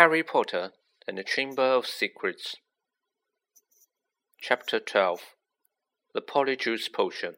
Harry 0.00 0.22
Potter 0.22 0.72
and 1.06 1.18
the 1.18 1.22
Chamber 1.22 1.62
of 1.62 1.86
Secrets. 1.86 2.56
Chapter 4.40 4.80
12 4.80 5.34
The 6.14 6.22
Polyjuice 6.22 6.90
Potion. 6.90 7.34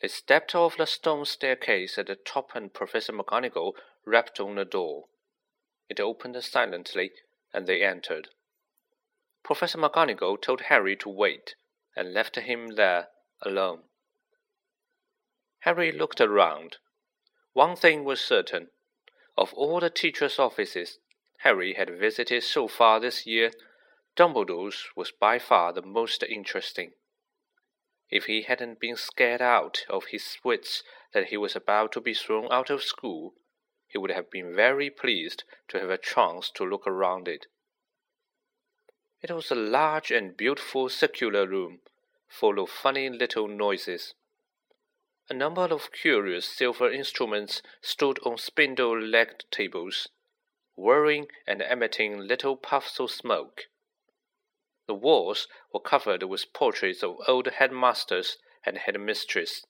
They 0.00 0.06
stepped 0.06 0.54
off 0.54 0.76
the 0.76 0.86
stone 0.86 1.24
staircase 1.24 1.98
at 1.98 2.06
the 2.06 2.14
top, 2.14 2.50
and 2.54 2.72
Professor 2.72 3.12
McGonagall 3.12 3.72
rapped 4.06 4.38
on 4.38 4.54
the 4.54 4.64
door. 4.64 5.06
It 5.88 5.98
opened 5.98 6.40
silently, 6.44 7.10
and 7.52 7.66
they 7.66 7.82
entered. 7.82 8.28
Professor 9.42 9.78
McGonagall 9.78 10.40
told 10.40 10.60
Harry 10.60 10.94
to 10.98 11.08
wait, 11.08 11.56
and 11.96 12.14
left 12.14 12.36
him 12.36 12.76
there 12.76 13.08
alone. 13.42 13.80
Harry 15.62 15.90
looked 15.90 16.20
around. 16.20 16.76
One 17.54 17.74
thing 17.74 18.04
was 18.04 18.20
certain 18.20 18.68
of 19.36 19.52
all 19.54 19.80
the 19.80 19.90
teachers' 19.90 20.38
offices 20.38 20.98
Harry 21.38 21.74
had 21.74 21.98
visited 21.98 22.42
so 22.42 22.68
far 22.68 23.00
this 23.00 23.26
year, 23.26 23.50
Dumbledore's 24.16 24.86
was 24.94 25.10
by 25.10 25.38
far 25.38 25.72
the 25.72 25.82
most 25.82 26.22
interesting. 26.22 26.92
If 28.10 28.26
he 28.26 28.42
hadn't 28.42 28.80
been 28.80 28.96
scared 28.96 29.42
out 29.42 29.84
of 29.88 30.06
his 30.06 30.38
wits 30.44 30.82
that 31.12 31.26
he 31.26 31.36
was 31.36 31.56
about 31.56 31.92
to 31.92 32.00
be 32.00 32.14
thrown 32.14 32.48
out 32.52 32.70
of 32.70 32.82
school, 32.82 33.34
he 33.88 33.98
would 33.98 34.10
have 34.10 34.30
been 34.30 34.54
very 34.54 34.90
pleased 34.90 35.44
to 35.68 35.80
have 35.80 35.90
a 35.90 35.98
chance 35.98 36.50
to 36.50 36.64
look 36.64 36.86
around 36.86 37.28
it. 37.28 37.46
It 39.20 39.30
was 39.30 39.50
a 39.50 39.54
large 39.54 40.10
and 40.10 40.36
beautiful 40.36 40.88
circular 40.88 41.46
room, 41.46 41.80
full 42.28 42.58
of 42.58 42.70
funny 42.70 43.08
little 43.08 43.48
noises. 43.48 44.14
A 45.30 45.32
number 45.32 45.62
of 45.62 45.90
curious 45.90 46.46
silver 46.46 46.92
instruments 46.92 47.62
stood 47.80 48.18
on 48.26 48.36
spindle 48.36 49.00
legged 49.00 49.46
tables, 49.50 50.08
whirring 50.74 51.30
and 51.46 51.62
emitting 51.62 52.18
little 52.18 52.58
puffs 52.58 53.00
of 53.00 53.10
smoke. 53.10 53.68
The 54.86 54.94
walls 54.94 55.48
were 55.72 55.80
covered 55.80 56.24
with 56.24 56.52
portraits 56.52 57.02
of 57.02 57.22
old 57.26 57.46
headmasters 57.46 58.36
and 58.66 58.76
headmistresses, 58.76 59.64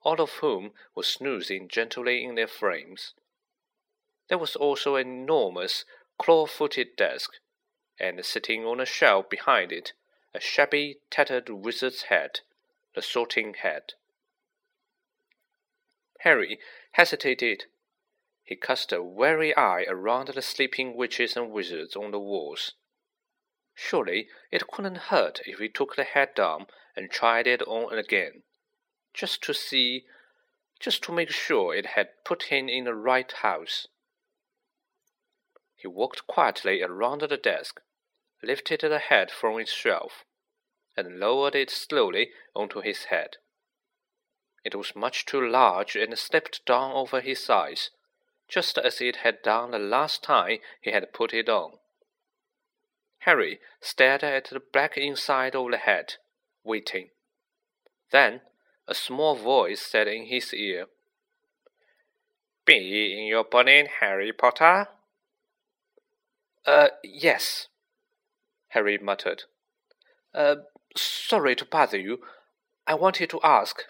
all 0.00 0.22
of 0.22 0.36
whom 0.36 0.72
were 0.94 1.02
snoozing 1.02 1.68
gently 1.68 2.24
in 2.24 2.36
their 2.36 2.46
frames. 2.46 3.12
There 4.28 4.38
was 4.38 4.56
also 4.56 4.96
an 4.96 5.06
enormous 5.06 5.84
claw 6.16 6.46
footed 6.46 6.96
desk, 6.96 7.34
and 8.00 8.24
sitting 8.24 8.64
on 8.64 8.80
a 8.80 8.86
shelf 8.86 9.28
behind 9.28 9.70
it, 9.70 9.92
a 10.32 10.40
shabby, 10.40 11.00
tattered 11.10 11.50
wizard's 11.50 12.04
hat, 12.04 12.40
the 12.94 13.02
sorting 13.02 13.52
hat. 13.52 13.92
Harry 16.22 16.58
hesitated. 16.92 17.66
He 18.42 18.56
cast 18.56 18.92
a 18.92 19.02
wary 19.02 19.56
eye 19.56 19.84
around 19.86 20.28
the 20.28 20.42
sleeping 20.42 20.96
witches 20.96 21.36
and 21.36 21.50
wizards 21.50 21.94
on 21.94 22.10
the 22.10 22.18
walls. 22.18 22.72
Surely 23.74 24.28
it 24.50 24.66
couldn't 24.66 25.08
hurt 25.12 25.40
if 25.46 25.60
he 25.60 25.68
took 25.68 25.94
the 25.94 26.04
head 26.04 26.34
down 26.34 26.66
and 26.96 27.10
tried 27.10 27.46
it 27.46 27.62
on 27.62 27.96
again, 27.96 28.42
just 29.14 29.42
to 29.44 29.54
see, 29.54 30.06
just 30.80 31.02
to 31.04 31.12
make 31.12 31.30
sure 31.30 31.74
it 31.74 31.86
had 31.86 32.24
put 32.24 32.44
him 32.44 32.68
in 32.68 32.84
the 32.84 32.94
right 32.94 33.30
house. 33.30 33.86
He 35.76 35.86
walked 35.86 36.26
quietly 36.26 36.82
around 36.82 37.20
the 37.20 37.36
desk, 37.36 37.80
lifted 38.42 38.80
the 38.80 38.98
head 38.98 39.30
from 39.30 39.60
its 39.60 39.72
shelf, 39.72 40.24
and 40.96 41.20
lowered 41.20 41.54
it 41.54 41.70
slowly 41.70 42.32
onto 42.56 42.80
his 42.80 43.04
head. 43.04 43.36
It 44.68 44.74
was 44.74 44.94
much 44.94 45.24
too 45.24 45.40
large 45.40 45.96
and 45.96 46.18
slipped 46.18 46.66
down 46.66 46.92
over 46.92 47.22
his 47.22 47.48
eyes, 47.48 47.88
just 48.48 48.76
as 48.76 49.00
it 49.00 49.16
had 49.24 49.40
done 49.40 49.70
the 49.70 49.78
last 49.78 50.22
time 50.22 50.58
he 50.82 50.90
had 50.90 51.14
put 51.14 51.32
it 51.32 51.48
on. 51.48 51.78
Harry 53.20 53.60
stared 53.80 54.22
at 54.22 54.44
the 54.50 54.60
black 54.60 54.98
inside 54.98 55.56
of 55.56 55.70
the 55.70 55.78
hat, 55.78 56.18
waiting. 56.64 57.08
Then 58.10 58.42
a 58.86 58.94
small 58.94 59.36
voice 59.36 59.80
said 59.80 60.06
in 60.06 60.26
his 60.26 60.52
ear, 60.52 60.88
Bee 62.66 63.16
in 63.18 63.24
your 63.24 63.44
bonnet, 63.44 63.88
Harry 64.00 64.34
Potter? 64.34 64.88
Uh, 66.66 66.88
yes, 67.02 67.68
Harry 68.68 68.98
muttered. 68.98 69.44
Uh, 70.34 70.56
sorry 70.94 71.56
to 71.56 71.64
bother 71.64 71.98
you. 71.98 72.18
I 72.86 72.96
wanted 72.96 73.30
to 73.30 73.40
ask. 73.42 73.84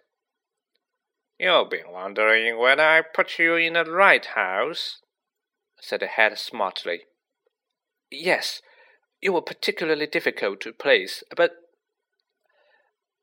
You've 1.39 1.71
been 1.71 1.93
wondering 1.93 2.59
whether 2.59 2.83
I 2.83 3.03
put 3.03 3.39
you 3.39 3.55
in 3.55 3.75
the 3.75 3.85
right 3.85 4.25
house? 4.25 5.01
said 5.81 6.01
the 6.01 6.09
head 6.09 6.37
smartly. 6.37 7.03
Yes, 8.11 8.61
you 9.21 9.33
were 9.33 9.43
particularly 9.43 10.07
difficult 10.07 10.61
to 10.63 10.73
place, 10.73 11.23
but. 11.37 11.53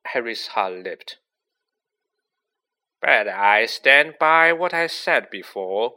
Harry's 0.06 0.48
heart 0.48 0.74
leaped. 0.74 1.18
But 3.02 3.28
I 3.28 3.66
stand 3.66 4.16
by 4.18 4.54
what 4.54 4.74
I 4.74 4.88
said 4.88 5.30
before. 5.30 5.96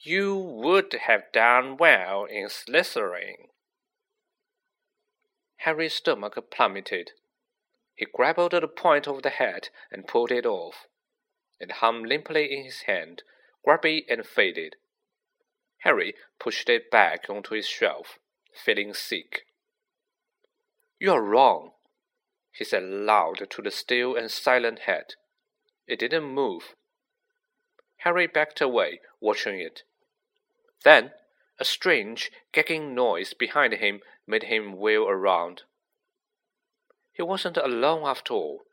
You 0.00 0.36
would 0.36 0.92
have 0.92 1.32
done 1.32 1.76
well 1.76 2.24
in 2.24 2.48
Slytherin. 2.48 3.48
Harry's 5.58 5.94
stomach 5.94 6.36
plummeted. 6.50 7.12
He 7.94 8.06
grappled 8.12 8.54
at 8.54 8.62
the 8.62 8.68
point 8.68 9.06
of 9.06 9.22
the 9.22 9.30
hat 9.30 9.70
and 9.92 10.06
pulled 10.06 10.32
it 10.32 10.44
off. 10.44 10.86
It 11.64 11.80
hung 11.80 12.02
limply 12.02 12.54
in 12.54 12.62
his 12.62 12.82
hand, 12.82 13.22
grubby 13.64 14.04
and 14.06 14.26
faded. 14.26 14.76
Harry 15.78 16.14
pushed 16.38 16.68
it 16.68 16.90
back 16.90 17.30
onto 17.30 17.54
his 17.54 17.66
shelf, 17.66 18.18
feeling 18.52 18.92
sick. 18.92 19.46
You're 20.98 21.22
wrong, 21.22 21.72
he 22.52 22.64
said 22.64 22.82
loud 22.82 23.48
to 23.48 23.62
the 23.62 23.70
still 23.70 24.14
and 24.14 24.30
silent 24.30 24.80
head. 24.80 25.14
It 25.86 26.00
didn't 26.00 26.24
move. 26.24 26.74
Harry 28.00 28.26
backed 28.26 28.60
away, 28.60 29.00
watching 29.18 29.58
it. 29.58 29.84
Then 30.84 31.12
a 31.58 31.64
strange, 31.64 32.30
gagging 32.52 32.94
noise 32.94 33.32
behind 33.32 33.72
him 33.72 34.02
made 34.26 34.44
him 34.44 34.76
wheel 34.76 35.08
around. 35.08 35.62
He 37.14 37.22
wasn't 37.22 37.56
alone 37.56 38.02
after 38.04 38.34
all. 38.34 38.66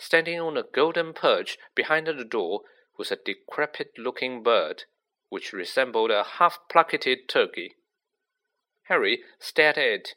Standing 0.00 0.40
on 0.40 0.56
a 0.56 0.62
golden 0.62 1.12
perch 1.12 1.58
behind 1.74 2.06
the 2.06 2.24
door 2.24 2.62
was 2.96 3.10
a 3.10 3.16
decrepit 3.16 3.98
looking 3.98 4.44
bird, 4.44 4.84
which 5.28 5.52
resembled 5.52 6.12
a 6.12 6.22
half 6.22 6.60
plucked 6.70 7.06
turkey. 7.28 7.74
Harry 8.84 9.24
stared 9.40 9.76
at, 9.76 10.14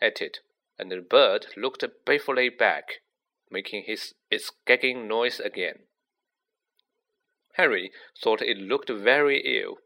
at 0.00 0.20
it, 0.20 0.40
and 0.78 0.92
the 0.92 1.00
bird 1.00 1.46
looked 1.56 1.82
balefully 2.04 2.50
back, 2.50 3.00
making 3.50 3.84
his, 3.84 4.14
its 4.30 4.52
gagging 4.66 5.08
noise 5.08 5.40
again. 5.40 5.80
Harry 7.54 7.90
thought 8.22 8.42
it 8.42 8.58
looked 8.58 8.90
very 8.90 9.40
ill. 9.40 9.78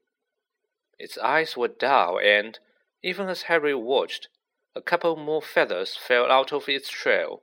Its 0.99 1.17
eyes 1.19 1.57
were 1.57 1.69
dull, 1.69 2.19
and, 2.19 2.59
even 3.03 3.29
as 3.29 3.43
Harry 3.43 3.75
watched, 3.75 4.29
a 4.75 4.83
couple 4.83 5.17
more 5.17 5.43
feathers 5.43 5.97
fell 5.97 6.31
out 6.31 6.53
of 6.53 6.69
its 6.69 6.91
shell. 6.91 7.43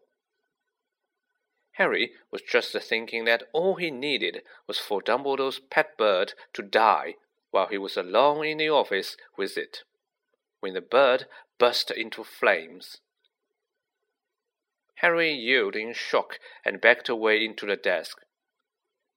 Harry 1.73 2.13
was 2.29 2.41
just 2.41 2.71
thinking 2.73 3.25
that 3.25 3.43
all 3.51 3.75
he 3.75 3.89
needed 3.89 4.43
was 4.67 4.77
for 4.77 5.01
Dumbledore's 5.01 5.59
pet 5.59 5.97
bird 5.97 6.33
to 6.53 6.61
die 6.61 7.15
while 7.49 7.67
he 7.67 7.77
was 7.77 7.97
alone 7.97 8.45
in 8.45 8.57
the 8.57 8.69
office 8.69 9.17
with 9.37 9.57
it, 9.57 9.83
when 10.59 10.73
the 10.73 10.81
bird 10.81 11.25
burst 11.57 11.89
into 11.91 12.23
flames. 12.23 12.97
Harry 14.95 15.33
yelled 15.33 15.75
in 15.75 15.93
shock 15.93 16.39
and 16.63 16.79
backed 16.79 17.09
away 17.09 17.43
into 17.43 17.65
the 17.65 17.75
desk. 17.75 18.19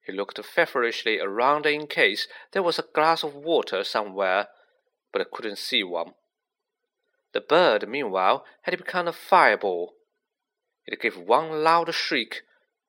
He 0.05 0.12
looked 0.12 0.43
feverishly 0.44 1.19
around 1.19 1.67
in 1.67 1.87
case 1.87 2.26
there 2.52 2.62
was 2.62 2.79
a 2.79 2.87
glass 2.94 3.23
of 3.23 3.35
water 3.35 3.85
somewhere, 3.85 4.49
but 5.12 5.31
couldn't 5.31 5.59
see 5.59 5.82
one. 5.82 6.14
The 7.32 7.41
bird, 7.41 7.88
meanwhile, 7.88 8.44
had 8.62 8.76
become 8.79 9.09
a 9.09 9.12
fireball. 9.12 9.94
It 10.87 11.00
gave 11.00 11.17
one 11.17 11.62
loud 11.62 11.93
shriek 11.94 12.43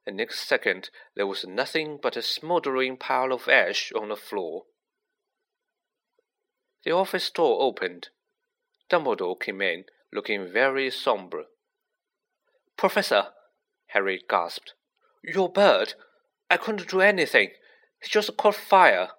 and 0.07 0.15
next 0.15 0.47
second 0.47 0.89
there 1.15 1.27
was 1.27 1.45
nothing 1.45 1.99
but 2.01 2.15
a 2.15 2.21
smoldering 2.21 2.95
pile 2.95 3.33
of 3.33 3.49
ash 3.49 3.91
on 3.91 4.07
the 4.07 4.15
floor. 4.15 4.63
The 6.85 6.91
office 6.91 7.29
door 7.29 7.61
opened. 7.61 8.07
Dumbledore 8.89 9.37
came 9.37 9.61
in, 9.61 9.83
looking 10.13 10.49
very 10.49 10.89
sombre. 10.89 11.43
Professor, 12.77 13.33
Harry 13.87 14.23
gasped. 14.29 14.73
Your 15.21 15.51
bird! 15.51 15.95
I 16.49 16.55
couldn't 16.55 16.89
do 16.89 17.01
anything. 17.01 17.49
It 18.01 18.09
just 18.09 18.37
caught 18.37 18.55
fire. 18.55 19.09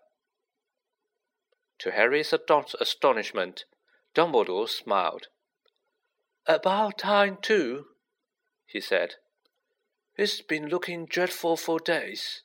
To 1.81 1.91
Harry's 1.91 2.33
astonishment, 2.81 3.67
Dumbledore 4.15 4.69
smiled. 4.69 5.27
About 6.47 6.97
time, 6.97 7.37
too, 7.43 7.85
he 8.65 8.81
said. 8.81 9.17
He's 10.19 10.41
been 10.41 10.69
looking 10.69 11.07
dreadful 11.07 11.57
for 11.57 11.79
days. 11.79 12.43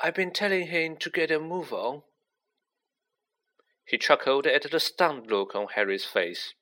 I've 0.00 0.14
been 0.14 0.30
telling 0.30 0.68
him 0.68 0.96
to 0.98 1.10
get 1.10 1.32
a 1.32 1.40
move 1.40 1.72
on. 1.72 2.02
He 3.84 3.98
chuckled 3.98 4.46
at 4.46 4.70
the 4.70 4.78
stunned 4.78 5.28
look 5.28 5.56
on 5.56 5.66
Harry's 5.74 6.04
face. 6.04 6.54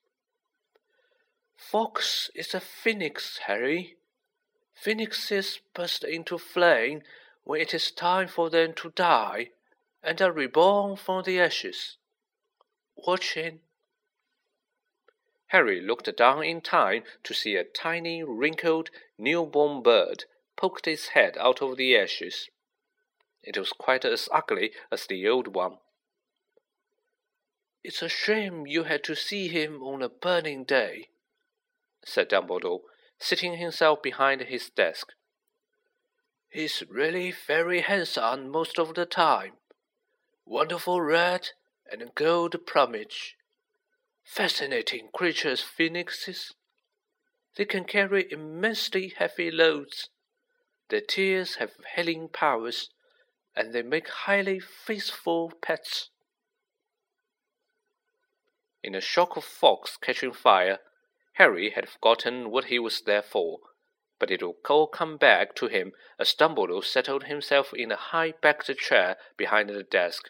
Fawkes 1.55 2.31
is 2.33 2.55
a 2.55 2.59
phoenix, 2.59 3.41
Harry. 3.45 3.97
Phoenixes 4.73 5.59
burst 5.75 6.03
into 6.03 6.39
flame 6.39 7.03
when 7.43 7.61
it 7.61 7.75
is 7.75 7.91
time 7.91 8.27
for 8.27 8.49
them 8.49 8.73
to 8.77 8.89
die, 8.89 9.51
and 10.01 10.19
are 10.23 10.31
reborn 10.31 10.95
from 10.95 11.23
the 11.23 11.39
ashes. 11.39 11.97
Watch 12.95 13.35
him. 13.35 13.59
Harry 15.55 15.79
looked 15.79 16.13
down 16.17 16.43
in 16.43 16.59
time 16.59 17.01
to 17.23 17.33
see 17.33 17.55
a 17.55 17.63
tiny, 17.63 18.21
wrinkled, 18.21 18.89
newborn 19.17 19.81
bird 19.81 20.25
poked 20.57 20.85
its 20.85 21.07
head 21.15 21.37
out 21.37 21.61
of 21.61 21.77
the 21.77 21.97
ashes. 21.97 22.49
It 23.41 23.57
was 23.57 23.69
quite 23.69 24.03
as 24.03 24.27
ugly 24.33 24.73
as 24.91 25.07
the 25.07 25.25
old 25.29 25.55
one. 25.55 25.77
It's 27.85 28.01
a 28.01 28.09
shame 28.09 28.67
you 28.67 28.83
had 28.83 29.01
to 29.05 29.15
see 29.15 29.47
him 29.47 29.81
on 29.81 30.01
a 30.01 30.09
burning 30.09 30.65
day, 30.65 31.07
said 32.03 32.27
Dumbledore, 32.31 32.81
sitting 33.17 33.55
himself 33.55 34.03
behind 34.03 34.41
his 34.41 34.69
desk. 34.69 35.13
He's 36.49 36.83
really 36.89 37.31
very 37.31 37.79
handsome 37.79 38.49
most 38.49 38.77
of 38.77 38.93
the 38.93 39.05
time. 39.05 39.53
Wonderful 40.45 40.99
red 40.99 41.51
and 41.89 42.13
gold 42.13 42.57
plumage. 42.67 43.37
Fascinating 44.25 45.09
creatures, 45.13 45.61
phoenixes. 45.61 46.55
They 47.55 47.63
can 47.63 47.85
carry 47.85 48.29
immensely 48.29 49.13
heavy 49.15 49.51
loads. 49.51 50.09
Their 50.89 51.01
tears 51.01 51.55
have 51.55 51.71
healing 51.95 52.27
powers, 52.27 52.89
and 53.55 53.71
they 53.71 53.83
make 53.83 54.09
highly 54.09 54.59
faithful 54.59 55.53
pets. 55.61 56.09
In 58.83 58.93
a 58.93 58.99
shock 58.99 59.37
of 59.37 59.45
Fawkes 59.45 59.95
catching 59.95 60.33
fire, 60.33 60.79
Harry 61.33 61.69
had 61.69 61.87
forgotten 61.87 62.49
what 62.49 62.65
he 62.65 62.79
was 62.79 63.01
there 63.01 63.21
for, 63.21 63.59
but 64.19 64.31
it 64.31 64.41
would 64.43 64.55
all 64.67 64.87
come 64.87 65.17
back 65.17 65.55
to 65.55 65.67
him 65.67 65.93
as 66.19 66.33
Dumbledore 66.33 66.83
settled 66.83 67.25
himself 67.25 67.73
in 67.73 67.91
a 67.91 67.95
high-backed 67.95 68.75
chair 68.77 69.17
behind 69.37 69.69
the 69.69 69.83
desk, 69.83 70.29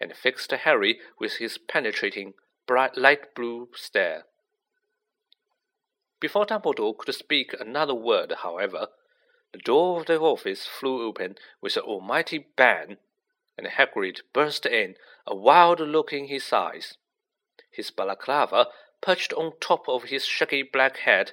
and 0.00 0.16
fixed 0.16 0.52
Harry 0.52 1.00
with 1.18 1.34
his 1.34 1.58
penetrating, 1.58 2.34
bright 2.66 2.96
light 2.96 3.34
blue 3.34 3.68
stare. 3.74 4.24
Before 6.18 6.46
Dumbledore 6.46 6.96
could 6.96 7.14
speak 7.14 7.54
another 7.58 7.94
word, 7.94 8.32
however, 8.42 8.88
the 9.52 9.58
door 9.58 10.00
of 10.00 10.06
the 10.06 10.18
office 10.18 10.66
flew 10.66 11.06
open 11.06 11.36
with 11.60 11.76
an 11.76 11.82
almighty 11.82 12.46
bang, 12.56 12.96
and 13.56 13.66
Hagrid 13.66 14.20
burst 14.32 14.66
in, 14.66 14.96
a 15.26 15.34
wild 15.34 15.80
look 15.80 16.12
in 16.12 16.26
his 16.26 16.52
eyes. 16.52 16.96
His 17.70 17.90
balaclava 17.90 18.68
perched 19.00 19.32
on 19.32 19.52
top 19.60 19.88
of 19.88 20.04
his 20.04 20.26
shaggy 20.26 20.62
black 20.62 20.98
head, 20.98 21.32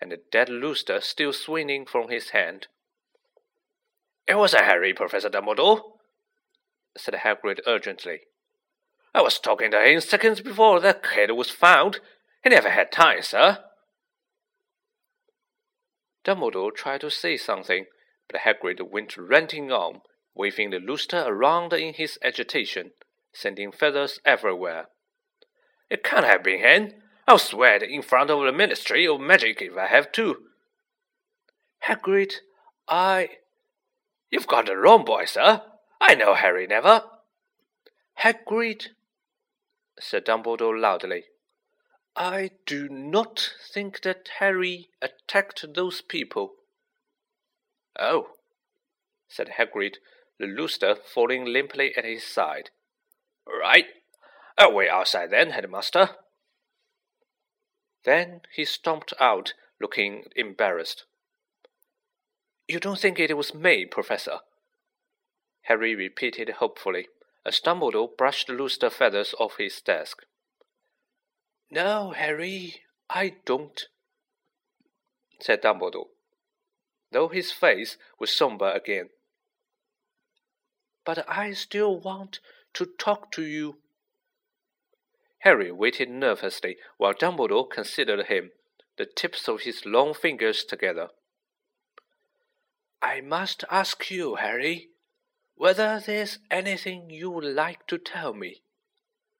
and 0.00 0.10
the 0.10 0.20
dead 0.30 0.48
lustre 0.48 1.00
still 1.00 1.32
swinging 1.32 1.86
from 1.86 2.08
his 2.08 2.30
hand. 2.30 2.66
It 4.26 4.34
was 4.34 4.54
a 4.54 4.64
Harry, 4.64 4.92
Professor 4.94 5.28
Dumbledore, 5.28 5.82
said 6.96 7.14
Hagrid 7.14 7.60
urgently. 7.66 8.22
I 9.14 9.20
was 9.20 9.38
talking 9.38 9.70
to 9.72 9.80
him 9.80 10.00
seconds 10.00 10.40
before 10.40 10.80
that 10.80 11.02
kid 11.02 11.30
was 11.32 11.50
found. 11.50 12.00
He 12.42 12.50
never 12.50 12.70
had 12.70 12.90
time, 12.90 13.22
sir. 13.22 13.58
Dumbledore 16.24 16.74
tried 16.74 17.02
to 17.02 17.10
say 17.10 17.36
something, 17.36 17.86
but 18.30 18.42
Hagrid 18.42 18.80
went 18.90 19.16
ranting 19.16 19.70
on, 19.70 20.00
waving 20.34 20.70
the 20.70 20.78
lustre 20.78 21.24
around 21.26 21.72
in 21.72 21.94
his 21.94 22.18
agitation, 22.22 22.92
sending 23.32 23.72
feathers 23.72 24.20
everywhere. 24.24 24.86
It 25.90 26.02
can't 26.02 26.24
have 26.24 26.42
been 26.42 26.60
him. 26.60 26.92
I'll 27.28 27.38
swear 27.38 27.76
it 27.76 27.82
in 27.82 28.02
front 28.02 28.30
of 28.30 28.42
the 28.42 28.52
Ministry 28.52 29.06
of 29.06 29.20
Magic 29.20 29.60
if 29.60 29.76
I 29.76 29.86
have 29.86 30.10
to. 30.12 30.36
Hagrid, 31.86 32.34
I. 32.88 33.28
You've 34.30 34.46
got 34.46 34.66
the 34.66 34.76
wrong 34.76 35.04
boy, 35.04 35.26
sir. 35.26 35.62
I 36.00 36.14
know 36.14 36.34
Harry 36.34 36.66
never. 36.66 37.02
Hagrid, 38.20 38.88
said 40.02 40.26
Dumbledore 40.26 40.78
loudly. 40.78 41.24
I 42.14 42.50
do 42.66 42.88
not 42.90 43.54
think 43.72 44.02
that 44.02 44.28
Harry 44.38 44.90
attacked 45.00 45.64
those 45.74 46.02
people. 46.02 46.52
Oh, 47.98 48.32
said 49.28 49.52
Hagrid, 49.58 49.96
the 50.38 50.46
lustre 50.46 50.94
falling 50.94 51.46
limply 51.46 51.96
at 51.96 52.04
his 52.04 52.24
side. 52.24 52.70
Right. 53.46 53.86
Wait 54.60 54.90
outside 54.90 55.30
then, 55.30 55.50
headmaster. 55.50 56.10
Then 58.04 58.42
he 58.54 58.64
stomped 58.64 59.12
out, 59.18 59.54
looking 59.80 60.24
embarrassed. 60.36 61.04
You 62.68 62.78
don't 62.78 62.98
think 62.98 63.18
it 63.18 63.36
was 63.36 63.54
me, 63.54 63.86
Professor? 63.86 64.38
Harry 65.62 65.94
repeated 65.94 66.48
hopefully, 66.58 67.08
as 67.44 67.60
Dumbledore 67.60 68.16
brushed 68.16 68.46
the 68.46 68.52
lustre 68.52 68.90
feathers 68.90 69.34
off 69.38 69.56
his 69.58 69.80
desk. 69.80 70.24
No, 71.70 72.10
Harry, 72.10 72.82
I 73.08 73.36
don't, 73.44 73.88
said 75.40 75.62
Dumbledore, 75.62 76.08
though 77.10 77.28
his 77.28 77.50
face 77.50 77.96
was 78.18 78.34
sombre 78.34 78.72
again. 78.72 79.08
But 81.04 81.28
I 81.28 81.52
still 81.52 81.98
want 81.98 82.40
to 82.74 82.86
talk 82.98 83.32
to 83.32 83.42
you. 83.42 83.78
Harry 85.40 85.72
waited 85.72 86.08
nervously 86.08 86.76
while 86.98 87.14
Dumbledore 87.14 87.68
considered 87.68 88.26
him, 88.26 88.52
the 88.96 89.06
tips 89.06 89.48
of 89.48 89.62
his 89.62 89.84
long 89.84 90.14
fingers 90.14 90.64
together. 90.64 91.08
I 93.00 93.20
must 93.20 93.64
ask 93.68 94.10
you, 94.10 94.36
Harry, 94.36 94.90
whether 95.62 96.02
there's 96.04 96.40
anything 96.50 97.08
you 97.08 97.30
would 97.30 97.44
like 97.44 97.86
to 97.86 97.96
tell 97.96 98.34
me, 98.34 98.62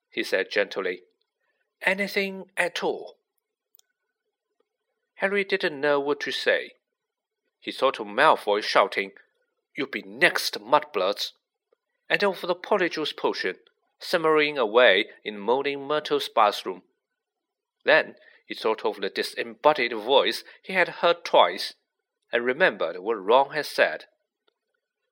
he 0.09 0.23
said 0.23 0.47
gently. 0.53 1.01
Anything 1.85 2.45
at 2.57 2.85
all. 2.85 3.17
Harry 5.15 5.43
didn't 5.43 5.81
know 5.81 5.99
what 5.99 6.21
to 6.21 6.31
say. 6.31 6.75
He 7.59 7.73
thought 7.73 7.99
of 7.99 8.07
Malfoy 8.07 8.63
shouting, 8.63 9.11
You'll 9.77 9.89
be 9.89 10.05
next, 10.07 10.61
mudbloods, 10.61 11.33
and 12.09 12.23
of 12.23 12.41
the 12.41 12.55
Polyjuice 12.55 13.17
potion 13.17 13.57
simmering 13.99 14.57
away 14.57 15.07
in 15.25 15.41
moaning 15.41 15.89
Myrtle's 15.89 16.29
bathroom. 16.29 16.83
Then 17.85 18.15
he 18.47 18.55
thought 18.55 18.85
of 18.85 19.01
the 19.01 19.11
disembodied 19.11 19.93
voice 19.93 20.45
he 20.63 20.73
had 20.73 21.01
heard 21.03 21.25
twice, 21.25 21.75
and 22.31 22.45
remembered 22.45 23.01
what 23.01 23.15
Ron 23.15 23.51
had 23.55 23.67
said. 23.67 24.05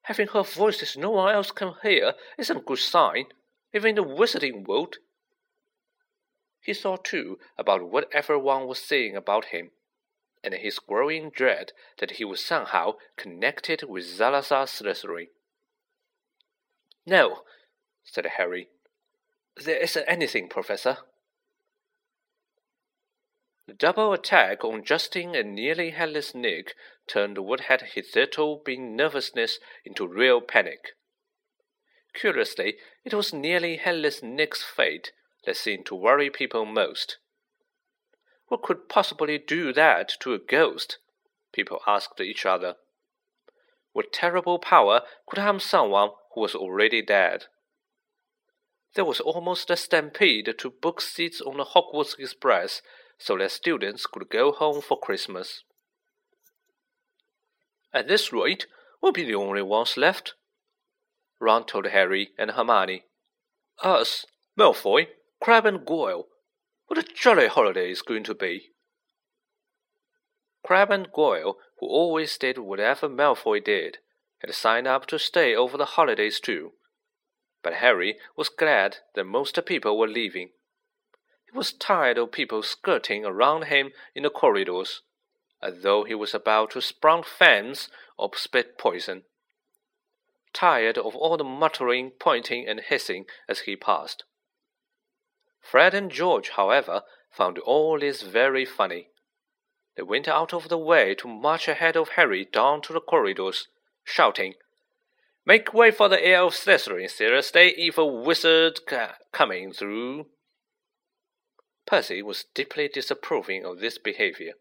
Having 0.02 0.28
heard 0.28 0.46
voices 0.46 0.96
no 0.96 1.10
one 1.10 1.34
else 1.34 1.50
can 1.50 1.74
hear 1.82 2.14
isn't 2.38 2.56
a 2.56 2.60
good 2.60 2.78
sign, 2.78 3.26
even 3.74 3.90
in 3.90 3.94
the 3.96 4.04
wizarding 4.04 4.66
world. 4.66 4.96
He 6.60 6.74
thought 6.74 7.04
too 7.04 7.38
about 7.58 7.90
what 7.90 8.08
everyone 8.12 8.66
was 8.66 8.78
saying 8.78 9.16
about 9.16 9.46
him, 9.46 9.70
and 10.42 10.54
his 10.54 10.78
growing 10.78 11.30
dread 11.30 11.72
that 11.98 12.12
he 12.12 12.24
was 12.24 12.44
somehow 12.44 12.94
connected 13.16 13.84
with 13.88 14.06
Salazar 14.06 14.66
Slytherin. 14.66 15.28
No, 17.06 17.42
said 18.04 18.26
Harry, 18.36 18.68
there 19.56 19.78
isn't 19.78 20.04
anything, 20.06 20.48
Professor. 20.48 20.98
The 23.70 23.76
double 23.76 24.12
attack 24.12 24.64
on 24.64 24.82
Justin 24.82 25.36
and 25.36 25.54
nearly 25.54 25.90
headless 25.90 26.34
Nick 26.34 26.74
turned 27.06 27.38
what 27.38 27.60
had 27.60 27.92
hitherto 27.94 28.60
been 28.64 28.96
nervousness 28.96 29.60
into 29.84 30.08
real 30.08 30.40
panic. 30.40 30.96
Curiously, 32.12 32.78
it 33.04 33.14
was 33.14 33.32
nearly 33.32 33.76
headless 33.76 34.24
Nick's 34.24 34.64
fate 34.64 35.12
that 35.44 35.56
seemed 35.56 35.86
to 35.86 35.94
worry 35.94 36.30
people 36.30 36.66
most. 36.66 37.18
What 38.48 38.62
could 38.62 38.88
possibly 38.88 39.38
do 39.38 39.72
that 39.72 40.14
to 40.18 40.34
a 40.34 40.40
ghost? 40.40 40.98
People 41.52 41.80
asked 41.86 42.20
each 42.20 42.44
other. 42.44 42.74
What 43.92 44.12
terrible 44.12 44.58
power 44.58 45.02
could 45.28 45.38
harm 45.38 45.60
someone 45.60 46.10
who 46.34 46.40
was 46.40 46.56
already 46.56 47.02
dead? 47.02 47.44
There 48.96 49.04
was 49.04 49.20
almost 49.20 49.70
a 49.70 49.76
stampede 49.76 50.52
to 50.58 50.70
book 50.70 51.00
seats 51.00 51.40
on 51.40 51.58
the 51.58 51.66
Hogwarts 51.66 52.18
Express 52.18 52.82
so 53.20 53.36
that 53.36 53.52
students 53.52 54.06
could 54.06 54.28
go 54.30 54.50
home 54.50 54.80
for 54.80 54.98
Christmas. 54.98 55.62
At 57.92 58.08
this 58.08 58.32
rate, 58.32 58.66
we'll 59.02 59.12
be 59.12 59.24
the 59.24 59.34
only 59.34 59.62
ones 59.62 59.96
left, 59.96 60.34
Ron 61.38 61.64
told 61.66 61.86
Harry 61.86 62.30
and 62.38 62.52
Hermione. 62.52 63.04
Us, 63.82 64.26
Malfoy, 64.58 65.08
Crabbe 65.42 65.66
and 65.66 65.86
Goyle. 65.86 66.26
What 66.86 66.98
a 66.98 67.02
jolly 67.02 67.48
holiday 67.48 67.90
it's 67.90 68.02
going 68.02 68.24
to 68.24 68.34
be. 68.34 68.70
Crabbe 70.64 70.90
and 70.90 71.12
Goyle, 71.12 71.56
who 71.78 71.86
always 71.86 72.36
did 72.38 72.58
whatever 72.58 73.08
Malfoy 73.08 73.64
did, 73.64 73.98
had 74.38 74.54
signed 74.54 74.86
up 74.86 75.06
to 75.06 75.18
stay 75.18 75.54
over 75.54 75.76
the 75.76 75.84
holidays 75.96 76.40
too. 76.40 76.72
but 77.62 77.74
Harry 77.74 78.16
was 78.36 78.48
glad 78.48 78.98
that 79.14 79.24
most 79.24 79.58
people 79.66 79.98
were 79.98 80.08
leaving. 80.08 80.50
He 81.50 81.56
was 81.58 81.72
tired 81.72 82.16
of 82.16 82.30
people 82.30 82.62
skirting 82.62 83.24
around 83.24 83.64
him 83.64 83.92
in 84.14 84.22
the 84.22 84.30
corridors, 84.30 85.02
as 85.60 85.82
though 85.82 86.04
he 86.04 86.14
was 86.14 86.32
about 86.32 86.70
to 86.72 86.80
sprout 86.80 87.26
fangs 87.26 87.88
or 88.16 88.30
spit 88.34 88.78
poison. 88.78 89.24
Tired 90.52 90.96
of 90.96 91.16
all 91.16 91.36
the 91.36 91.42
muttering, 91.42 92.12
pointing, 92.12 92.68
and 92.68 92.78
hissing 92.78 93.26
as 93.48 93.60
he 93.60 93.74
passed. 93.74 94.22
Fred 95.60 95.92
and 95.92 96.10
George, 96.10 96.50
however, 96.50 97.02
found 97.30 97.58
all 97.58 97.98
this 97.98 98.22
very 98.22 98.64
funny. 98.64 99.08
They 99.96 100.02
went 100.02 100.28
out 100.28 100.54
of 100.54 100.68
the 100.68 100.78
way 100.78 101.16
to 101.16 101.26
march 101.26 101.66
ahead 101.66 101.96
of 101.96 102.10
Harry 102.10 102.44
down 102.44 102.80
to 102.82 102.92
the 102.92 103.00
corridors, 103.00 103.66
shouting, 104.04 104.54
Make 105.44 105.74
way 105.74 105.90
for 105.90 106.08
the 106.08 106.24
heir 106.24 106.42
of 106.42 106.54
Slytherin, 106.54 107.10
seriously, 107.10 107.74
evil 107.76 108.22
wizard 108.22 108.80
coming 109.32 109.72
through. 109.72 110.26
Percy 111.90 112.22
was 112.22 112.44
deeply 112.54 112.86
disapproving 112.86 113.64
of 113.64 113.80
this 113.80 113.98
behavior. 113.98 114.52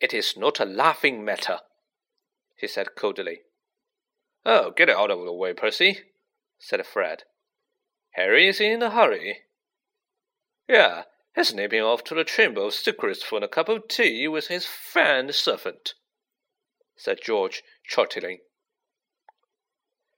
It 0.00 0.14
is 0.14 0.34
not 0.34 0.58
a 0.58 0.64
laughing 0.64 1.22
matter, 1.22 1.60
he 2.56 2.66
said 2.68 2.94
coldly. 2.94 3.42
Oh, 4.46 4.70
get 4.70 4.88
out 4.88 5.10
of 5.10 5.22
the 5.22 5.32
way, 5.34 5.52
Percy, 5.52 6.04
said 6.58 6.86
Fred. 6.86 7.24
Harry 8.12 8.48
is 8.48 8.62
in 8.62 8.82
a 8.82 8.88
hurry. 8.88 9.40
Yeah, 10.66 11.02
he's 11.34 11.48
sneaking 11.48 11.82
off 11.82 12.02
to 12.04 12.14
the 12.14 12.24
Chamber 12.24 12.62
of 12.62 12.72
Secrets 12.72 13.22
for 13.22 13.44
a 13.44 13.46
cup 13.46 13.68
of 13.68 13.86
tea 13.86 14.26
with 14.26 14.46
his 14.46 14.64
friend 14.64 15.34
servant, 15.34 15.92
said 16.96 17.18
George, 17.22 17.62
chortling. 17.86 18.38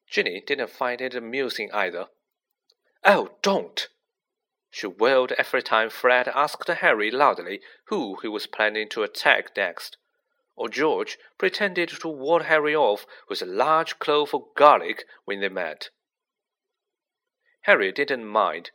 Ginny 0.08 0.44
didn't 0.46 0.70
find 0.70 1.00
it 1.00 1.16
amusing 1.16 1.72
either. 1.72 2.06
Oh, 3.02 3.30
don't! 3.42 3.88
She 4.72 4.86
wailed 4.86 5.32
every 5.32 5.62
time 5.62 5.90
Fred 5.90 6.26
asked 6.28 6.66
Harry 6.66 7.10
loudly 7.10 7.60
who 7.84 8.16
he 8.22 8.26
was 8.26 8.48
planning 8.48 8.88
to 8.88 9.04
attack 9.04 9.56
next, 9.56 9.98
or 10.56 10.68
George 10.68 11.18
pretended 11.38 11.90
to 11.90 12.08
ward 12.08 12.46
Harry 12.46 12.74
off 12.74 13.06
with 13.28 13.42
a 13.42 13.46
large 13.46 14.00
clove 14.00 14.34
of 14.34 14.54
garlic 14.56 15.06
when 15.24 15.40
they 15.40 15.48
met. 15.48 15.90
Harry 17.60 17.92
didn't 17.92 18.26
mind. 18.26 18.70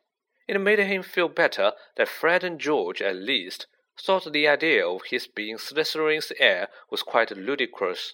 It 0.47 0.61
made 0.61 0.79
him 0.79 1.03
feel 1.03 1.27
better 1.27 1.73
that 1.95 2.07
Fred 2.07 2.43
and 2.43 2.61
George, 2.61 3.01
at 3.01 3.15
least, 3.15 3.67
thought 3.99 4.31
the 4.31 4.47
idea 4.47 4.87
of 4.87 5.07
his 5.07 5.27
being 5.27 5.57
Slytherin's 5.57 6.31
heir 6.37 6.69
was 6.89 7.03
quite 7.03 7.31
ludicrous 7.31 8.13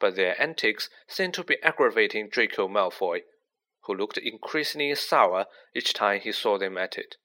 but 0.00 0.16
their 0.16 0.40
antics 0.40 0.88
seemed 1.06 1.34
to 1.34 1.44
be 1.44 1.62
aggravating 1.62 2.28
Draco 2.28 2.66
Malfoy, 2.66 3.20
who 3.90 3.96
looked 3.96 4.18
increasingly 4.18 4.94
sour 4.94 5.46
each 5.74 5.92
time 5.92 6.20
he 6.20 6.30
saw 6.30 6.56
them 6.56 6.78
at 6.78 6.96
it. 6.96 7.16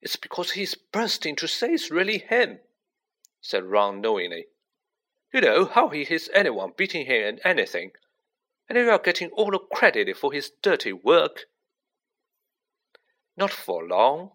It's 0.00 0.16
because 0.16 0.52
he's 0.52 0.74
bursting 0.74 1.36
to 1.36 1.46
say 1.46 1.74
it's 1.74 1.90
really 1.90 2.16
him, 2.16 2.60
said 3.42 3.64
Ron 3.64 4.00
knowingly. 4.00 4.46
You 5.34 5.42
know 5.42 5.66
how 5.66 5.90
he 5.90 6.04
hits 6.04 6.30
anyone 6.32 6.72
beating 6.74 7.04
him 7.04 7.34
at 7.36 7.40
anything, 7.44 7.92
and 8.68 8.78
you 8.78 8.88
are 8.88 8.98
getting 8.98 9.28
all 9.32 9.50
the 9.50 9.58
credit 9.58 10.16
for 10.16 10.32
his 10.32 10.50
dirty 10.62 10.94
work. 10.94 11.44
Not 13.36 13.50
for 13.50 13.86
long, 13.86 14.30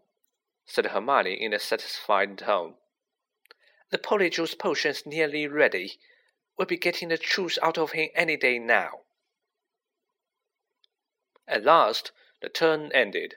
said 0.65 0.87
Hermione 0.87 1.33
in 1.33 1.53
a 1.53 1.59
satisfied 1.59 2.37
tone. 2.37 2.75
The 3.89 3.97
Polyjuice 3.97 4.59
potion's 4.59 5.07
nearly 5.07 5.47
ready, 5.47 5.97
We'll 6.57 6.67
be 6.67 6.77
getting 6.77 7.09
the 7.09 7.17
truth 7.17 7.57
out 7.61 7.77
of 7.77 7.91
him 7.91 8.09
any 8.15 8.37
day 8.37 8.59
now. 8.59 9.04
At 11.47 11.63
last, 11.63 12.11
the 12.41 12.49
turn 12.49 12.91
ended, 12.93 13.35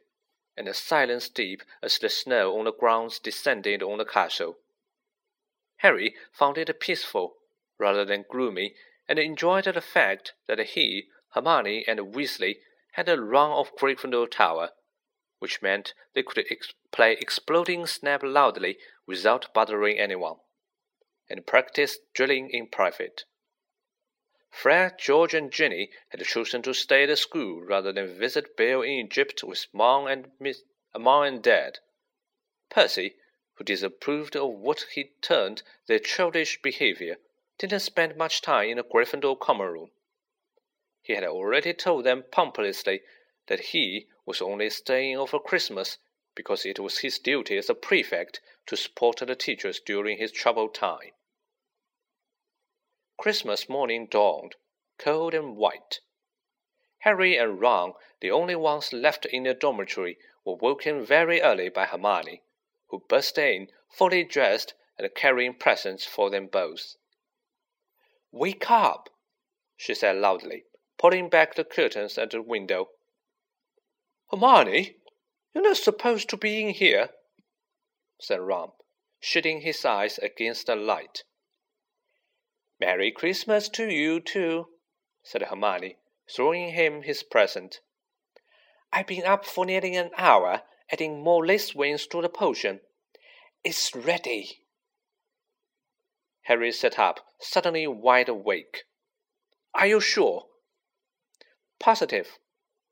and 0.57 0.67
the 0.67 0.75
silence 0.75 1.29
deep 1.29 1.63
as 1.83 1.99
the 1.99 2.09
snow 2.09 2.59
on 2.59 2.65
the 2.65 2.73
grounds 2.73 3.19
descended 3.19 3.83
on 3.83 3.99
the 3.99 4.05
castle. 4.05 4.59
Harry 5.79 6.17
found 6.33 6.59
it 6.59 6.81
peaceful 6.81 7.37
rather 7.79 8.05
than 8.05 8.25
gloomy, 8.29 8.75
and 9.09 9.19
enjoyed 9.19 9.65
the 9.65 9.81
fact 9.81 10.35
that 10.47 10.59
he, 10.59 11.09
Hermione, 11.31 11.85
and 11.87 12.15
Weasley 12.15 12.61
had 12.93 13.09
a 13.09 13.21
run 13.21 13.53
of 13.53 13.75
Gryffindor 13.77 14.31
Tower, 14.31 14.73
which 15.39 15.63
meant 15.63 15.95
they 16.15 16.23
could 16.23 16.45
ex 16.51 16.75
play 16.91 17.13
Exploding 17.13 17.87
Snap 17.87 18.23
loudly 18.23 18.79
without 19.07 19.53
bothering 19.55 19.99
anyone 19.99 20.39
and 21.31 21.47
practice 21.47 21.99
drilling 22.15 22.51
in 22.51 22.67
private. 22.67 23.25
Fred, 24.51 24.99
George, 24.99 25.35
and 25.35 25.53
Ginny 25.53 25.91
had 26.09 26.25
chosen 26.25 26.63
to 26.63 26.73
stay 26.73 27.05
at 27.05 27.19
school 27.19 27.61
rather 27.61 27.93
than 27.93 28.19
visit 28.19 28.57
Bill 28.57 28.81
in 28.81 29.07
Egypt 29.07 29.45
with 29.45 29.67
Mom 29.75 30.07
and 30.07 30.33
Miss, 30.41 30.63
uh, 30.95 30.99
Mom 30.99 31.25
and 31.25 31.43
Dad. 31.43 31.81
Percy, 32.71 33.17
who 33.55 33.65
disapproved 33.65 34.35
of 34.37 34.49
what 34.49 34.87
he 34.93 35.13
termed 35.21 35.63
their 35.87 35.99
childish 35.99 36.63
behavior, 36.63 37.19
didn't 37.59 37.81
spend 37.81 38.17
much 38.17 38.41
time 38.41 38.71
in 38.71 38.79
the 38.79 38.85
Gryffindor 38.85 39.39
common 39.39 39.69
room. 39.69 39.91
He 41.03 41.13
had 41.13 41.25
already 41.25 41.75
told 41.75 42.05
them 42.05 42.25
pompously 42.31 43.03
that 43.49 43.61
he 43.61 44.09
was 44.25 44.41
only 44.41 44.71
staying 44.71 45.19
over 45.19 45.39
Christmas 45.39 45.99
because 46.35 46.65
it 46.65 46.79
was 46.79 47.01
his 47.01 47.19
duty 47.19 47.59
as 47.59 47.69
a 47.69 47.75
prefect 47.75 48.41
to 48.67 48.77
support 48.77 49.19
the 49.19 49.37
teachers 49.37 49.79
during 49.79 50.17
his 50.17 50.33
troubled 50.33 50.75
time. 50.75 51.13
Christmas 53.19 53.69
morning 53.69 54.07
dawned, 54.07 54.55
cold 54.97 55.35
and 55.35 55.57
white. 55.57 55.99
Harry 56.99 57.37
and 57.37 57.61
Ron, 57.61 57.95
the 58.21 58.31
only 58.31 58.55
ones 58.55 58.93
left 58.93 59.27
in 59.27 59.43
the 59.43 59.55
dormitory, 59.55 60.19
were 60.45 60.55
woken 60.55 61.05
very 61.05 61.43
early 61.43 61.69
by 61.69 61.87
Hermione, 61.87 62.43
who 62.87 63.05
burst 63.09 63.37
in, 63.37 63.73
fully 63.91 64.23
dressed 64.23 64.75
and 64.97 65.13
carrying 65.17 65.55
presents 65.55 66.05
for 66.05 66.31
them 66.31 66.47
both. 66.47 66.95
Wake 68.31 68.71
up, 68.71 69.11
she 69.77 69.95
said 69.95 70.15
loudly, 70.15 70.67
pulling 70.97 71.29
back 71.29 71.57
the 71.57 71.65
curtains 71.65 72.19
at 72.19 72.31
the 72.31 72.41
window. 72.41 72.91
Hermione, 74.31 74.97
you're 75.53 75.65
not 75.65 75.77
supposed 75.77 76.29
to 76.29 76.37
be 76.37 76.63
in 76.63 76.69
here, 76.71 77.11
said 78.21 78.41
Ron, 78.41 78.71
shutting 79.19 79.63
his 79.63 79.85
eyes 79.85 80.19
against 80.19 80.67
the 80.67 80.77
light. 80.77 81.25
Merry 82.81 83.11
Christmas 83.11 83.69
to 83.71 83.89
you, 83.89 84.21
too, 84.21 84.69
said 85.23 85.43
Hermione, 85.43 85.97
throwing 86.31 86.71
him 86.71 87.03
his 87.03 87.23
present. 87.25 87.81
I've 88.93 89.09
been 89.09 89.25
up 89.25 89.45
for 89.45 89.67
nearly 89.67 89.97
an 89.97 90.11
hour, 90.17 90.63
adding 90.91 91.23
more 91.23 91.45
lace 91.45 91.75
wings 91.75 92.07
to 92.07 92.23
the 92.23 92.29
potion. 92.29 92.81
It's 93.65 93.95
ready. 93.95 94.65
Harry 96.43 96.71
sat 96.73 96.99
up, 96.99 97.27
suddenly 97.41 97.87
wide 97.87 98.29
awake. 98.29 98.85
Are 99.75 99.87
you 99.87 100.01
sure? 100.01 100.47
Positive, 101.79 102.39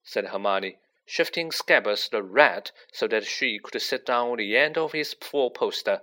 said 0.02 0.26
Hermione, 0.26 0.78
shifting 1.07 1.50
Scabbers 1.50 2.11
the 2.11 2.23
rat 2.23 2.73
so 2.93 3.07
that 3.09 3.25
she 3.25 3.61
could 3.62 3.81
sit 3.81 4.05
down 4.05 4.33
on 4.33 4.38
the 4.38 4.57
end 4.57 4.76
of 4.76 4.93
his 4.93 5.14
four 5.14 5.50
poster. 5.50 6.02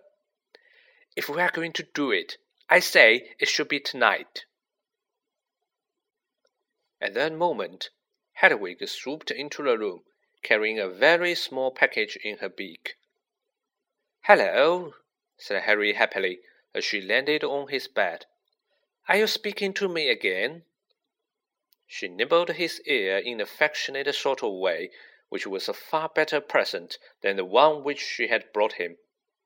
If 1.16 1.28
we 1.30 1.42
are 1.42 1.52
going 1.52 1.74
to 1.74 1.84
do 1.94 2.12
it, 2.12 2.38
I 2.74 2.80
say 2.80 3.36
it 3.38 3.50
should 3.50 3.68
be 3.68 3.80
tonight. 3.80 4.46
At 7.00 7.13
that 7.13 7.32
moment, 7.32 7.92
Hedwig 8.32 8.89
swooped 8.89 9.30
into 9.30 9.62
the 9.62 9.77
room, 9.77 10.06
carrying 10.42 10.80
a 10.80 10.89
very 10.89 11.36
small 11.36 11.70
package 11.70 12.15
in 12.24 12.38
her 12.38 12.50
beak. 12.50 12.96
Hello, 14.22 14.96
said 15.38 15.62
Harry 15.62 15.94
happily 15.94 16.39
as 16.74 16.84
she 16.84 17.00
landed 17.00 17.44
on 17.44 17.68
his 17.68 17.88
bed. 17.88 18.25
Are 19.08 19.18
you 19.18 19.27
speaking 19.27 19.75
to 19.75 19.88
me 19.88 20.10
again? 20.10 20.63
She 21.86 22.08
nibbled 22.08 22.53
his 22.53 22.82
ear 22.88 23.20
in 23.20 23.34
an 23.34 23.42
affectionate 23.42 24.12
sort 24.15 24.42
of 24.42 24.51
way, 24.51 24.89
which 25.30 25.46
was 25.46 25.70
a 25.70 25.74
far 25.75 26.10
better 26.10 26.42
present 26.42 26.98
than 27.22 27.36
the 27.36 27.46
one 27.46 27.84
which 27.84 28.01
she 28.01 28.30
had 28.30 28.51
brought 28.51 28.82
him, 28.82 28.98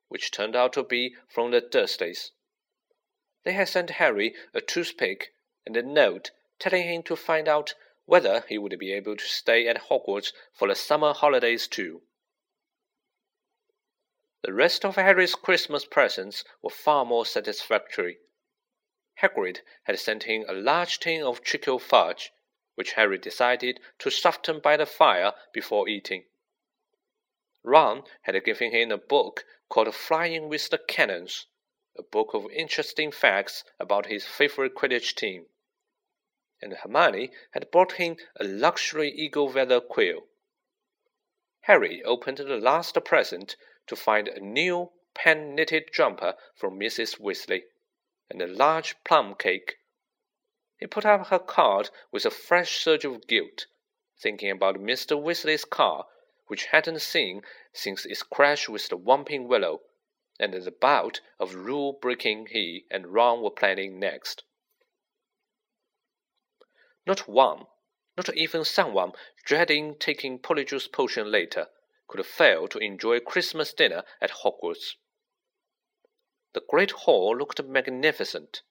which 0.08 0.30
turned 0.30 0.56
out 0.56 0.72
to 0.72 0.82
be 0.82 1.14
from 1.28 1.50
the 1.50 1.60
Dursleys. 1.60 2.30
They 3.48 3.54
had 3.54 3.70
sent 3.70 3.88
Harry 3.92 4.34
a 4.52 4.60
toothpick 4.60 5.32
and 5.64 5.74
a 5.74 5.82
note 5.82 6.32
telling 6.58 6.86
him 6.86 7.02
to 7.04 7.16
find 7.16 7.48
out 7.48 7.74
whether 8.04 8.44
he 8.46 8.58
would 8.58 8.78
be 8.78 8.92
able 8.92 9.16
to 9.16 9.24
stay 9.24 9.66
at 9.66 9.88
Hogwarts 9.88 10.34
for 10.52 10.68
the 10.68 10.74
summer 10.74 11.14
holidays 11.14 11.66
too. 11.66 12.02
The 14.42 14.52
rest 14.52 14.84
of 14.84 14.96
Harry's 14.96 15.34
Christmas 15.34 15.86
presents 15.86 16.44
were 16.60 16.68
far 16.68 17.06
more 17.06 17.24
satisfactory. 17.24 18.18
Hagrid 19.22 19.62
had 19.84 19.98
sent 19.98 20.24
him 20.24 20.44
a 20.46 20.52
large 20.52 21.00
tin 21.00 21.22
of 21.22 21.40
treacle 21.40 21.78
fudge, 21.78 22.30
which 22.74 22.92
Harry 22.92 23.16
decided 23.16 23.80
to 24.00 24.10
soften 24.10 24.60
by 24.60 24.76
the 24.76 24.84
fire 24.84 25.32
before 25.54 25.88
eating. 25.88 26.26
Ron 27.62 28.04
had 28.24 28.44
given 28.44 28.72
him 28.72 28.92
a 28.92 28.98
book 28.98 29.46
called 29.70 29.94
Flying 29.94 30.50
with 30.50 30.68
the 30.68 30.76
Cannons, 30.76 31.46
a 31.98 32.02
book 32.02 32.32
of 32.32 32.48
interesting 32.52 33.10
facts 33.10 33.64
about 33.80 34.06
his 34.06 34.24
favorite 34.24 34.74
Quidditch 34.74 35.16
team. 35.16 35.46
and 36.62 36.72
Hermione 36.72 37.32
had 37.50 37.70
brought 37.72 37.92
him 37.92 38.16
a 38.36 38.44
luxury 38.44 39.10
eagle 39.10 39.50
feather 39.50 39.80
quill. 39.80 40.28
Harry 41.62 42.02
opened 42.04 42.38
the 42.38 42.56
last 42.56 42.96
present 43.04 43.56
to 43.88 43.96
find 43.96 44.28
a 44.28 44.40
new 44.40 44.92
pen 45.14 45.54
knitted 45.54 45.92
jumper 45.92 46.36
from 46.54 46.78
Mrs. 46.78 47.18
Weasley, 47.18 47.64
and 48.30 48.40
a 48.40 48.46
large 48.46 48.94
plum 49.02 49.34
cake. 49.34 49.78
He 50.78 50.86
put 50.86 51.04
up 51.04 51.26
her 51.26 51.40
card 51.40 51.90
with 52.12 52.24
a 52.24 52.30
fresh 52.30 52.78
surge 52.78 53.04
of 53.04 53.26
guilt, 53.26 53.66
thinking 54.16 54.50
about 54.52 54.76
Mr. 54.76 55.20
Weasley's 55.20 55.64
car, 55.64 56.06
which 56.46 56.66
hadn't 56.66 57.02
seen 57.02 57.42
since 57.72 58.06
its 58.06 58.22
crash 58.22 58.68
with 58.68 58.88
the 58.88 58.96
Whomping 58.96 59.48
Willow, 59.48 59.82
and 60.38 60.54
the 60.54 60.70
bout 60.70 61.20
of 61.38 61.54
rule 61.54 61.92
breaking 61.92 62.46
he 62.46 62.86
and 62.90 63.08
Ron 63.08 63.42
were 63.42 63.50
planning 63.50 63.98
next. 63.98 64.44
Not 67.06 67.26
one, 67.26 67.66
not 68.16 68.34
even 68.36 68.64
someone 68.64 69.12
dreading 69.44 69.96
taking 69.96 70.38
Polyjuice 70.38 70.92
Potion 70.92 71.30
later, 71.30 71.68
could 72.06 72.24
fail 72.26 72.68
to 72.68 72.78
enjoy 72.78 73.20
Christmas 73.20 73.72
dinner 73.72 74.04
at 74.20 74.42
Hogwarts. 74.42 74.96
The 76.54 76.62
great 76.68 76.90
hall 76.90 77.36
looked 77.36 77.62
magnificent. 77.62 78.62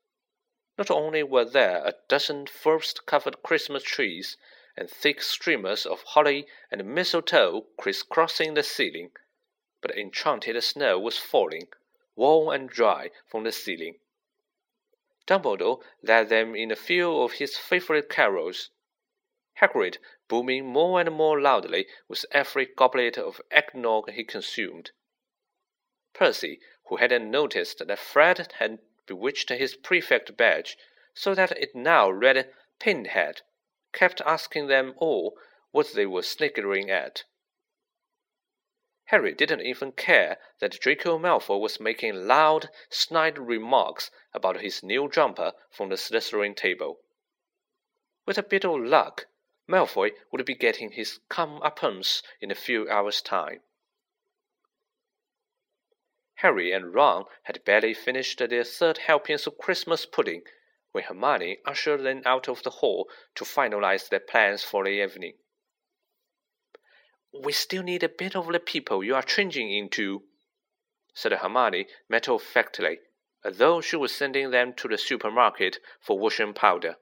Not 0.78 0.92
only 0.92 1.24
were 1.24 1.46
there 1.46 1.84
a 1.86 1.96
dozen 2.08 2.48
frost 2.48 3.06
covered 3.06 3.42
Christmas 3.44 3.84
trees 3.84 4.38
and 4.76 4.90
thick 4.90 5.22
streamers 5.22 5.86
of 5.86 6.04
holly 6.04 6.48
and 6.70 6.86
mistletoe 6.86 7.68
crisscrossing 7.80 8.54
the 8.54 8.64
ceiling, 8.64 9.12
but 9.88 9.98
enchanted 9.98 10.62
snow 10.62 11.00
was 11.00 11.18
falling, 11.18 11.70
warm 12.14 12.50
and 12.50 12.70
dry, 12.70 13.10
from 13.26 13.46
the 13.46 13.54
ceiling. 13.54 13.98
Dumbledore 15.26 15.82
led 16.02 16.28
them 16.28 16.58
in 16.58 16.72
a 16.72 16.76
few 16.76 17.22
of 17.22 17.34
his 17.34 17.58
favorite 17.58 18.10
carols. 18.10 18.70
Hagrid 19.62 19.98
booming 20.28 20.66
more 20.66 21.00
and 21.00 21.14
more 21.14 21.40
loudly 21.40 21.88
with 22.10 22.26
every 22.32 22.66
goblet 22.66 23.18
of 23.18 23.42
eggnog 23.50 24.12
he 24.12 24.26
consumed. 24.26 24.92
Percy 26.14 26.60
who 26.88 26.98
hadn't 26.98 27.32
noticed 27.32 27.88
that 27.88 27.98
Fred 27.98 28.52
had 28.60 28.80
bewitched 29.06 29.48
his 29.48 29.78
prefect 29.78 30.36
badge 30.36 30.78
so 31.14 31.34
that 31.34 31.54
it 31.54 31.74
now 31.74 32.10
read 32.10 32.54
Pinhead, 32.78 33.42
kept 33.94 34.20
asking 34.26 34.68
them 34.68 34.96
all 34.98 35.38
what 35.72 35.94
they 35.94 36.06
were 36.06 36.24
sniggering 36.24 36.92
at. 36.92 37.24
Harry 39.08 39.34
didn't 39.34 39.62
even 39.62 39.94
care 39.94 40.38
that 40.60 40.80
Draco 40.82 41.18
Malfoy 41.18 41.58
was 41.58 41.80
making 41.80 42.28
loud, 42.28 42.70
snide 42.90 43.38
remarks 43.38 44.12
about 44.34 44.60
his 44.60 44.84
new 44.84 45.10
jumper 45.10 45.54
from 45.72 45.88
the 45.88 45.96
Slytherin 45.96 46.54
table. 46.54 47.00
With 48.26 48.38
a 48.38 48.44
bit 48.44 48.66
of 48.66 48.82
luck, 48.82 49.28
Malfoy 49.66 50.12
would 50.32 50.46
be 50.46 50.56
getting 50.56 50.92
his 50.92 51.20
come-uppance 51.30 52.22
in 52.42 52.52
a 52.52 52.56
few 52.56 52.90
hours' 52.90 53.22
time. 53.22 53.62
Harry 56.36 56.74
and 56.74 56.94
Ron 56.94 57.26
had 57.44 57.64
barely 57.64 57.94
finished 57.94 58.40
their 58.40 58.64
third 58.66 58.98
helpings 58.98 59.48
of 59.48 59.58
Christmas 59.58 60.06
pudding 60.06 60.44
when 60.92 61.06
Hermione 61.06 61.60
ushered 61.66 62.04
them 62.04 62.22
out 62.26 62.50
of 62.50 62.62
the 62.64 62.70
hall 62.70 63.10
to 63.36 63.46
finalize 63.46 64.10
their 64.10 64.20
plans 64.20 64.64
for 64.64 64.84
the 64.84 65.02
evening. 65.02 65.36
We 67.44 67.52
still 67.52 67.84
need 67.84 68.04
a 68.04 68.10
bit 68.10 68.36
of 68.36 68.48
the 68.48 68.60
people 68.60 69.04
you 69.04 69.14
are 69.14 69.22
changing 69.22 69.72
into, 69.72 70.24
said 71.14 71.32
Hermione 71.32 71.88
matter 72.10 72.32
of 72.32 72.42
factly, 72.42 73.00
as 73.44 73.58
though 73.58 73.80
she 73.80 73.96
was 73.96 74.16
sending 74.16 74.50
them 74.50 74.74
to 74.74 74.88
the 74.88 74.98
supermarket 74.98 75.80
for 76.00 76.18
washing 76.18 76.54
powder. 76.54 76.98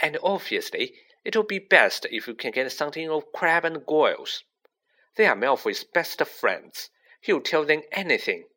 And 0.00 0.16
obviously, 0.22 0.94
it'll 1.24 1.42
be 1.42 1.58
best 1.58 2.06
if 2.10 2.26
you 2.26 2.34
can 2.34 2.50
get 2.50 2.72
something 2.72 3.10
of 3.10 3.32
Crabbe 3.32 3.66
and 3.66 3.84
Goyle's. 3.84 4.44
They 5.16 5.26
are 5.26 5.36
Malfoy's 5.36 5.84
best 5.84 6.24
friends, 6.24 6.90
he'll 7.20 7.40
tell 7.40 7.64
them 7.64 7.82
anything. 7.92 8.48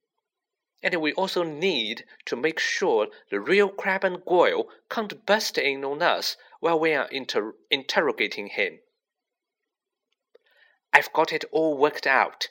And 0.82 1.02
we 1.02 1.12
also 1.14 1.44
need 1.44 2.06
to 2.26 2.36
make 2.36 2.60
sure 2.60 3.10
the 3.30 3.42
real 3.42 3.70
Crabbe 3.70 4.06
and 4.06 4.24
Goyle 4.24 4.70
can't 4.90 5.26
bust 5.26 5.58
in 5.58 5.84
on 5.84 6.02
us 6.02 6.38
while 6.62 6.80
we 6.80 6.94
are 6.94 7.08
inter- 7.10 7.56
interrogating 7.70 8.48
him. 8.48 8.80
I've 10.94 11.14
got 11.14 11.32
it 11.32 11.46
all 11.52 11.78
worked 11.78 12.08
out, 12.08 12.50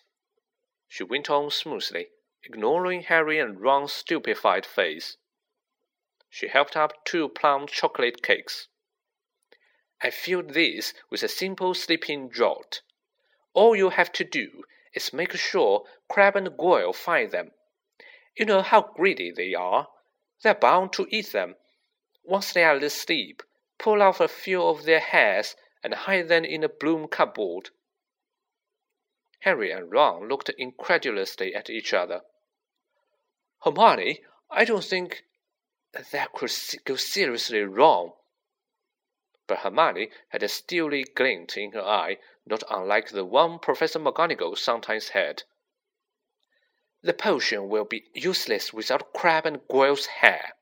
she 0.91 1.05
went 1.05 1.29
on 1.29 1.51
smoothly, 1.51 2.13
ignoring 2.43 3.03
Harry 3.03 3.39
and 3.39 3.61
Ron's 3.61 3.93
stupefied 3.93 4.65
face. 4.65 5.19
She 6.31 6.49
helped 6.49 6.79
up 6.79 7.05
two 7.05 7.29
plum 7.29 7.67
chocolate 7.67 8.23
cakes. 8.23 8.69
I 10.01 10.09
filled 10.09 10.55
these 10.55 10.95
with 11.11 11.23
a 11.23 11.29
simple 11.29 11.75
sleeping 11.75 12.31
draught. 12.31 12.81
All 13.53 13.77
you 13.77 13.91
have 13.91 14.11
to 14.13 14.25
do 14.25 14.65
is 14.95 15.13
make 15.13 15.33
sure 15.37 15.87
Crabbe 16.09 16.37
and 16.37 16.57
Goyle 16.57 16.95
find 16.95 17.31
them. 17.31 17.53
You 18.35 18.47
know 18.47 18.63
how 18.63 18.81
greedy 18.81 19.31
they 19.31 19.55
are. 19.55 19.89
They're 20.43 20.55
bound 20.55 20.95
to 20.95 21.07
eat 21.11 21.33
them. 21.33 21.57
Once 22.23 22.55
they 22.55 22.65
are 22.65 22.77
asleep, 22.77 23.43
pull 23.79 24.01
off 24.01 24.21
a 24.21 24.29
few 24.29 24.63
of 24.63 24.85
their 24.85 25.01
hairs 25.01 25.55
and 25.85 25.93
hide 25.93 26.29
them 26.29 26.47
in 26.47 26.65
a 26.65 26.69
broom 26.71 27.09
cupboard. 27.09 27.69
Harry 29.41 29.71
and 29.71 29.91
Ron 29.93 30.29
looked 30.29 30.49
incredulously 30.51 31.55
at 31.55 31.71
each 31.71 31.95
other. 31.95 32.23
Hermione, 33.63 34.25
I 34.51 34.65
don't 34.65 34.85
think 34.85 35.25
that 35.93 36.33
could 36.33 36.53
go 36.85 36.97
seriously 36.97 37.61
wrong. 37.61 38.15
But 39.47 39.61
Hermione 39.61 40.11
had 40.29 40.43
a 40.43 40.49
steely 40.49 41.05
glint 41.05 41.57
in 41.57 41.73
her 41.73 41.83
eye 41.83 42.19
not 42.47 42.63
unlike 42.71 43.11
the 43.11 43.25
one 43.25 43.59
Professor 43.59 43.99
McGonagall 43.99 44.57
sometimes 44.57 45.11
had. 45.11 45.45
The 47.03 47.13
potion 47.13 47.69
will 47.69 47.85
be 47.85 48.11
useless 48.15 48.73
without 48.73 49.13
Crabbe 49.13 49.47
and 49.47 49.69
Goyle's 49.69 50.07
hair, 50.07 50.55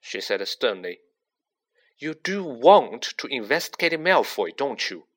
she 0.00 0.20
said 0.20 0.46
sternly. 0.46 1.00
You 1.98 2.14
do 2.14 2.44
want 2.44 3.02
to 3.18 3.26
investigate 3.26 3.98
Malfoy, 3.98 4.54
don't 4.56 4.90
you? 4.90 5.08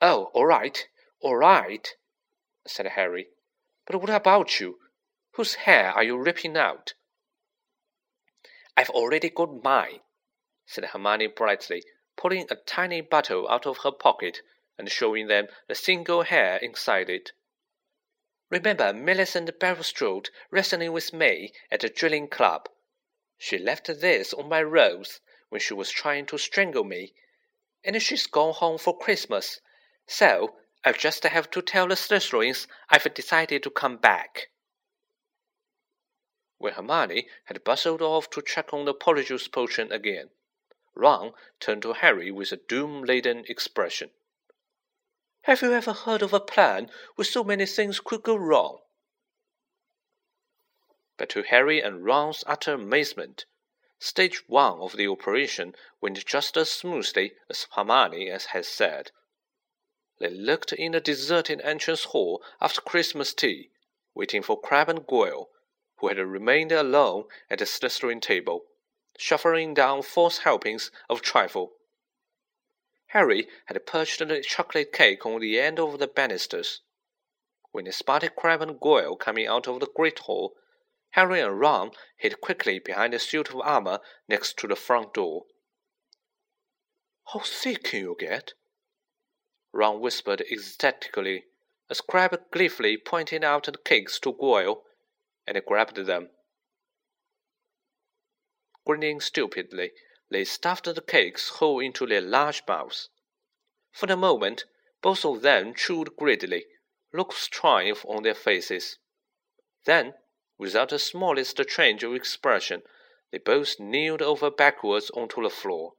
Oh, 0.00 0.30
all 0.32 0.46
right, 0.46 0.88
all 1.20 1.36
right, 1.36 1.94
said 2.66 2.86
Harry. 2.86 3.28
But 3.86 4.00
what 4.00 4.10
about 4.10 4.60
you? 4.60 4.78
Whose 5.32 5.54
hair 5.54 5.92
are 5.92 6.04
you 6.04 6.16
ripping 6.16 6.56
out? 6.56 6.94
I've 8.76 8.90
already 8.90 9.30
got 9.30 9.64
mine, 9.64 10.00
said 10.66 10.84
Hermione 10.84 11.28
brightly, 11.28 11.82
pulling 12.16 12.46
a 12.50 12.54
tiny 12.54 13.00
bottle 13.00 13.48
out 13.48 13.66
of 13.66 13.78
her 13.78 13.90
pocket 13.90 14.42
and 14.78 14.90
showing 14.90 15.26
them 15.26 15.48
the 15.66 15.74
single 15.74 16.22
hair 16.22 16.58
inside 16.58 17.10
it. 17.10 17.32
Remember 18.50 18.92
Millicent 18.92 19.58
Bulstrode 19.58 20.30
wrestling 20.50 20.92
with 20.92 21.12
me 21.12 21.52
at 21.70 21.80
the 21.80 21.88
drilling 21.88 22.28
club? 22.28 22.68
She 23.36 23.58
left 23.58 23.86
this 23.86 24.32
on 24.32 24.48
my 24.48 24.62
rose 24.62 25.20
when 25.48 25.60
she 25.60 25.74
was 25.74 25.90
trying 25.90 26.26
to 26.26 26.38
strangle 26.38 26.84
me, 26.84 27.14
and 27.82 28.00
she's 28.02 28.26
gone 28.26 28.54
home 28.54 28.78
for 28.78 28.96
Christmas, 28.96 29.60
so 30.06 30.56
I'll 30.84 30.92
just 30.92 31.24
have 31.24 31.50
to 31.50 31.62
tell 31.62 31.88
the 31.88 31.96
Slytherins 31.96 32.66
I've 32.88 33.12
decided 33.12 33.62
to 33.64 33.70
come 33.70 33.96
back. 33.96 34.50
When 36.58 36.74
Hermione 36.74 37.28
had 37.44 37.64
bustled 37.64 38.02
off 38.02 38.30
to 38.30 38.42
check 38.42 38.72
on 38.72 38.84
the 38.84 38.94
Polyjuice 38.94 39.50
potion 39.50 39.92
again, 39.92 40.30
Ron 40.94 41.32
turned 41.60 41.82
to 41.82 41.92
Harry 41.92 42.30
with 42.30 42.52
a 42.52 42.56
doom 42.56 43.04
laden 43.04 43.44
expression. 43.48 44.10
Have 45.42 45.62
you 45.62 45.72
ever 45.72 45.92
heard 45.92 46.22
of 46.22 46.32
a 46.32 46.40
plan 46.40 46.90
where 47.14 47.24
so 47.24 47.44
many 47.44 47.66
things 47.66 48.00
could 48.00 48.22
go 48.22 48.36
wrong? 48.36 48.80
But 51.16 51.28
to 51.30 51.42
Harry 51.42 51.80
and 51.80 52.04
Ron's 52.04 52.44
utter 52.46 52.74
amazement, 52.74 53.46
stage 53.98 54.48
one 54.48 54.78
of 54.80 54.96
the 54.96 55.08
operation 55.08 55.74
went 56.00 56.24
just 56.24 56.56
as 56.56 56.70
smoothly 56.70 57.34
as 57.48 57.66
Hermione 57.72 58.30
had 58.30 58.66
said. 58.66 59.10
They 60.18 60.30
looked 60.30 60.72
in 60.72 60.92
the 60.92 61.00
deserted 61.00 61.60
entrance 61.62 62.04
hall 62.04 62.42
after 62.60 62.80
Christmas 62.80 63.34
tea, 63.34 63.70
waiting 64.14 64.42
for 64.42 64.60
Crabbe 64.60 64.88
and 64.88 65.06
Goyle, 65.06 65.50
who 65.98 66.08
had 66.08 66.18
remained 66.18 66.72
alone 66.72 67.28
at 67.50 67.58
the 67.58 67.66
Slytherin 67.66 68.20
table 68.20 68.66
shuffling 69.18 69.74
down 69.74 70.00
false 70.00 70.38
helpings 70.38 70.92
of 71.10 71.20
trifle. 71.20 71.72
Harry 73.08 73.48
had 73.66 73.84
perched 73.84 74.20
the 74.20 74.40
chocolate 74.40 74.92
cake 74.92 75.26
on 75.26 75.40
the 75.40 75.58
end 75.58 75.80
of 75.80 75.98
the 75.98 76.06
banisters. 76.06 76.82
When 77.72 77.86
he 77.86 77.92
spotted 77.92 78.36
Crabbe 78.36 78.62
and 78.62 78.80
Goyle 78.80 79.16
coming 79.16 79.46
out 79.46 79.66
of 79.66 79.80
the 79.80 79.88
great 79.88 80.20
hall, 80.20 80.54
Harry 81.10 81.40
and 81.40 81.58
Ron 81.58 81.90
hid 82.16 82.40
quickly 82.40 82.78
behind 82.78 83.12
a 83.12 83.18
suit 83.18 83.48
of 83.48 83.60
armor 83.60 84.00
next 84.28 84.56
to 84.58 84.68
the 84.68 84.76
front 84.76 85.14
door. 85.14 85.46
How 87.32 87.40
thick 87.40 87.82
can 87.82 88.00
you 88.00 88.16
get? 88.18 88.54
Ron 89.72 90.00
whispered 90.00 90.40
ecstatically 90.50 91.44
as 91.90 92.00
Crabbe 92.00 92.50
gleefully 92.50 92.96
pointed 92.96 93.42
out 93.42 93.64
the 93.64 93.78
cakes 93.78 94.18
to 94.20 94.32
Goyle, 94.32 94.84
and 95.46 95.64
grabbed 95.64 95.96
them. 95.96 96.30
Grinning 98.86 99.20
stupidly, 99.20 99.92
they 100.30 100.44
stuffed 100.44 100.84
the 100.84 101.00
cakes 101.00 101.48
whole 101.48 101.80
into 101.80 102.06
their 102.06 102.20
large 102.20 102.62
mouths. 102.68 103.08
For 103.92 104.06
the 104.06 104.16
moment, 104.16 104.64
both 105.00 105.24
of 105.24 105.40
them 105.40 105.74
chewed 105.74 106.16
greedily, 106.16 106.66
looks 107.12 107.46
of 107.46 107.50
triumph 107.50 108.04
on 108.06 108.22
their 108.22 108.34
faces. 108.34 108.98
Then, 109.84 110.14
without 110.58 110.90
the 110.90 110.98
smallest 110.98 111.56
change 111.68 112.02
of 112.04 112.14
expression, 112.14 112.82
they 113.30 113.38
both 113.38 113.80
kneeled 113.80 114.20
over 114.20 114.50
backwards 114.50 115.10
onto 115.10 115.42
the 115.42 115.50
floor. 115.50 115.94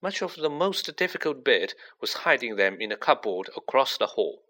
Much 0.00 0.22
of 0.22 0.36
the 0.36 0.48
most 0.48 0.96
difficult 0.96 1.42
bit 1.42 1.74
was 2.00 2.22
hiding 2.22 2.54
them 2.54 2.80
in 2.80 2.92
a 2.92 2.96
cupboard 2.96 3.50
across 3.56 3.96
the 3.96 4.06
hall. 4.06 4.44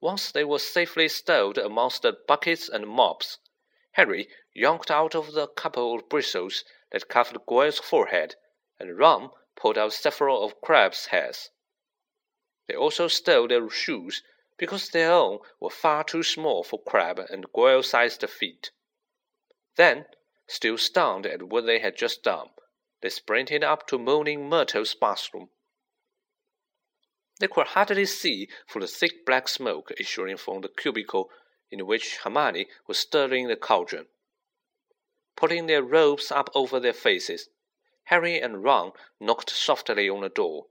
Once 0.00 0.30
they 0.30 0.44
were 0.44 0.58
safely 0.58 1.08
stowed 1.08 1.58
amongst 1.58 2.02
the 2.02 2.12
buckets 2.12 2.68
and 2.68 2.86
mops, 2.86 3.38
Harry 3.92 4.28
yanked 4.54 4.90
out 4.90 5.14
of 5.14 5.32
the 5.32 5.48
couple 5.48 5.94
of 5.94 6.08
bristles 6.08 6.64
that 6.92 7.08
covered 7.08 7.44
Goyle's 7.46 7.78
forehead, 7.78 8.36
and 8.78 8.96
Ron 8.96 9.30
pulled 9.56 9.76
out 9.76 9.92
several 9.92 10.44
of 10.44 10.60
Crabbe's 10.60 11.06
hairs. 11.06 11.50
They 12.68 12.74
also 12.74 13.08
stole 13.08 13.48
their 13.48 13.68
shoes 13.68 14.22
because 14.56 14.90
their 14.90 15.12
own 15.12 15.40
were 15.58 15.70
far 15.70 16.04
too 16.04 16.22
small 16.22 16.62
for 16.62 16.80
Crabbe 16.80 17.26
and 17.30 17.52
Goyle-sized 17.52 18.28
feet. 18.30 18.70
Then, 19.76 20.06
still 20.46 20.78
stunned 20.78 21.26
at 21.26 21.42
what 21.42 21.66
they 21.66 21.80
had 21.80 21.96
just 21.96 22.22
done, 22.22 22.50
they 23.02 23.08
sprinted 23.08 23.64
up 23.64 23.86
to 23.88 23.98
Moaning 23.98 24.48
Myrtle's 24.48 24.94
bathroom. 24.94 25.50
They 27.40 27.48
could 27.48 27.68
hardly 27.68 28.06
see 28.06 28.48
for 28.66 28.80
the 28.80 28.86
thick 28.86 29.26
black 29.26 29.48
smoke 29.48 29.92
issuing 29.98 30.36
from 30.36 30.60
the 30.60 30.68
cubicle 30.68 31.28
in 31.70 31.86
which 31.86 32.18
Hermione 32.18 32.68
was 32.86 32.98
stirring 32.98 33.48
the 33.48 33.56
cauldron. 33.56 34.06
Putting 35.34 35.66
their 35.66 35.82
robes 35.82 36.30
up 36.30 36.50
over 36.54 36.78
their 36.78 36.92
faces, 36.92 37.48
Harry 38.04 38.40
and 38.40 38.62
Ron 38.62 38.92
knocked 39.18 39.50
softly 39.50 40.08
on 40.08 40.20
the 40.20 40.28
door. 40.28 40.66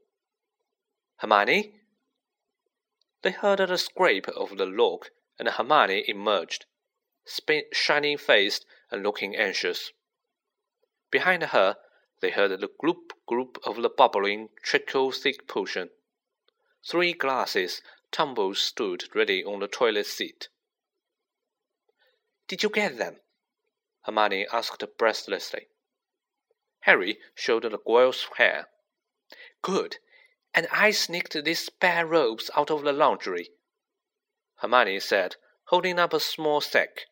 Hermione? 1.18 1.76
They 3.24 3.32
heard 3.32 3.60
the 3.60 3.78
scrape 3.78 4.30
of 4.30 4.58
the 4.58 4.66
lock, 4.66 5.12
and 5.38 5.50
Hermione 5.50 6.06
emerged, 6.08 6.66
shining 7.74 8.18
faced 8.18 8.66
and 8.90 9.04
looking 9.04 9.36
anxious. 9.36 9.92
Behind 11.10 11.44
her, 11.44 11.78
they 12.22 12.30
heard 12.30 12.52
the 12.52 12.70
gloop 12.82 13.12
gloop 13.30 13.58
of 13.66 13.82
the 13.82 13.90
bubbling, 13.90 14.50
trickle 14.64 15.12
thick 15.12 15.48
potion. 15.48 15.90
Three 16.88 17.14
glasses 17.14 17.82
tumbles 18.12 18.60
stood 18.60 19.04
ready 19.16 19.44
on 19.44 19.60
the 19.60 19.68
toilet 19.68 20.06
seat. 20.06 20.50
Did 22.48 22.64
you 22.64 22.70
get 22.70 22.98
them? 22.98 23.18
Hermione 24.04 24.48
asked 24.52 24.84
breathlessly. 24.98 25.68
Harry 26.82 27.20
showed 27.36 27.64
the 27.64 27.78
Goyle's 27.78 28.28
hair. 28.38 28.68
Good. 29.62 29.98
And 30.54 30.68
I 30.72 30.92
sneaked 30.92 31.44
these 31.44 31.66
spare 31.66 32.06
robes 32.06 32.50
out 32.58 32.72
of 32.72 32.84
the 32.84 32.92
laundry. 32.92 33.52
Hermione 34.58 35.00
said, 35.00 35.36
holding 35.66 36.00
up 36.00 36.14
a 36.14 36.20
small 36.20 36.60
sack. 36.60 37.06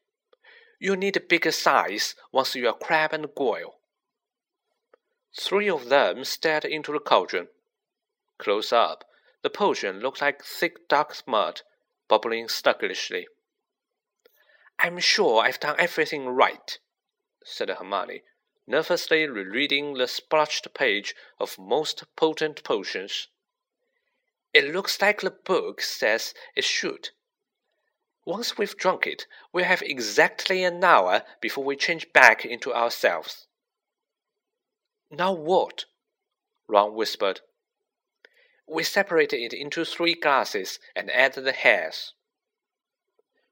You'll 0.79 0.97
need 0.97 1.15
a 1.15 1.21
bigger 1.21 1.51
size 1.51 2.15
once 2.31 2.55
you 2.55 2.67
are 2.67 2.73
Crabbe 2.73 3.13
and 3.13 3.27
Goyle. 3.35 3.78
Three 5.37 5.69
of 5.69 5.89
them 5.89 6.23
stared 6.23 6.65
into 6.65 6.91
the 6.91 6.99
cauldron. 6.99 7.49
Close 8.39 8.73
up, 8.73 9.05
the 9.41 9.49
potion 9.49 9.99
looked 9.99 10.21
like 10.21 10.43
thick 10.43 10.87
dark 10.87 11.15
mud, 11.27 11.61
bubbling 12.07 12.47
sluggishly. 12.47 13.27
I'm 14.79 14.99
sure 14.99 15.41
I've 15.43 15.59
done 15.59 15.75
everything 15.77 16.27
right, 16.29 16.79
said 17.43 17.69
Hermione, 17.69 18.23
nervously 18.65 19.27
rereading 19.27 19.95
the 19.95 20.07
splotched 20.07 20.73
page 20.73 21.15
of 21.37 21.59
most 21.59 22.03
potent 22.15 22.63
potions. 22.63 23.27
It 24.53 24.73
looks 24.73 25.01
like 25.01 25.21
the 25.21 25.31
book 25.31 25.81
says 25.81 26.33
it 26.55 26.63
should. 26.63 27.09
Once 28.25 28.57
we've 28.57 28.77
drunk 28.77 29.05
it, 29.05 29.27
we'll 29.51 29.65
have 29.65 29.81
exactly 29.81 30.63
an 30.63 30.83
hour 30.83 31.23
before 31.41 31.63
we 31.63 31.75
change 31.75 32.11
back 32.13 32.45
into 32.45 32.73
ourselves. 32.73 33.47
Now 35.11 35.33
what? 35.33 35.85
Ron 36.67 36.93
whispered. 36.93 37.41
We 38.67 38.83
separate 38.83 39.33
it 39.33 39.53
into 39.53 39.83
three 39.83 40.13
glasses 40.13 40.79
and 40.95 41.09
add 41.09 41.33
the 41.33 41.51
hairs. 41.51 42.13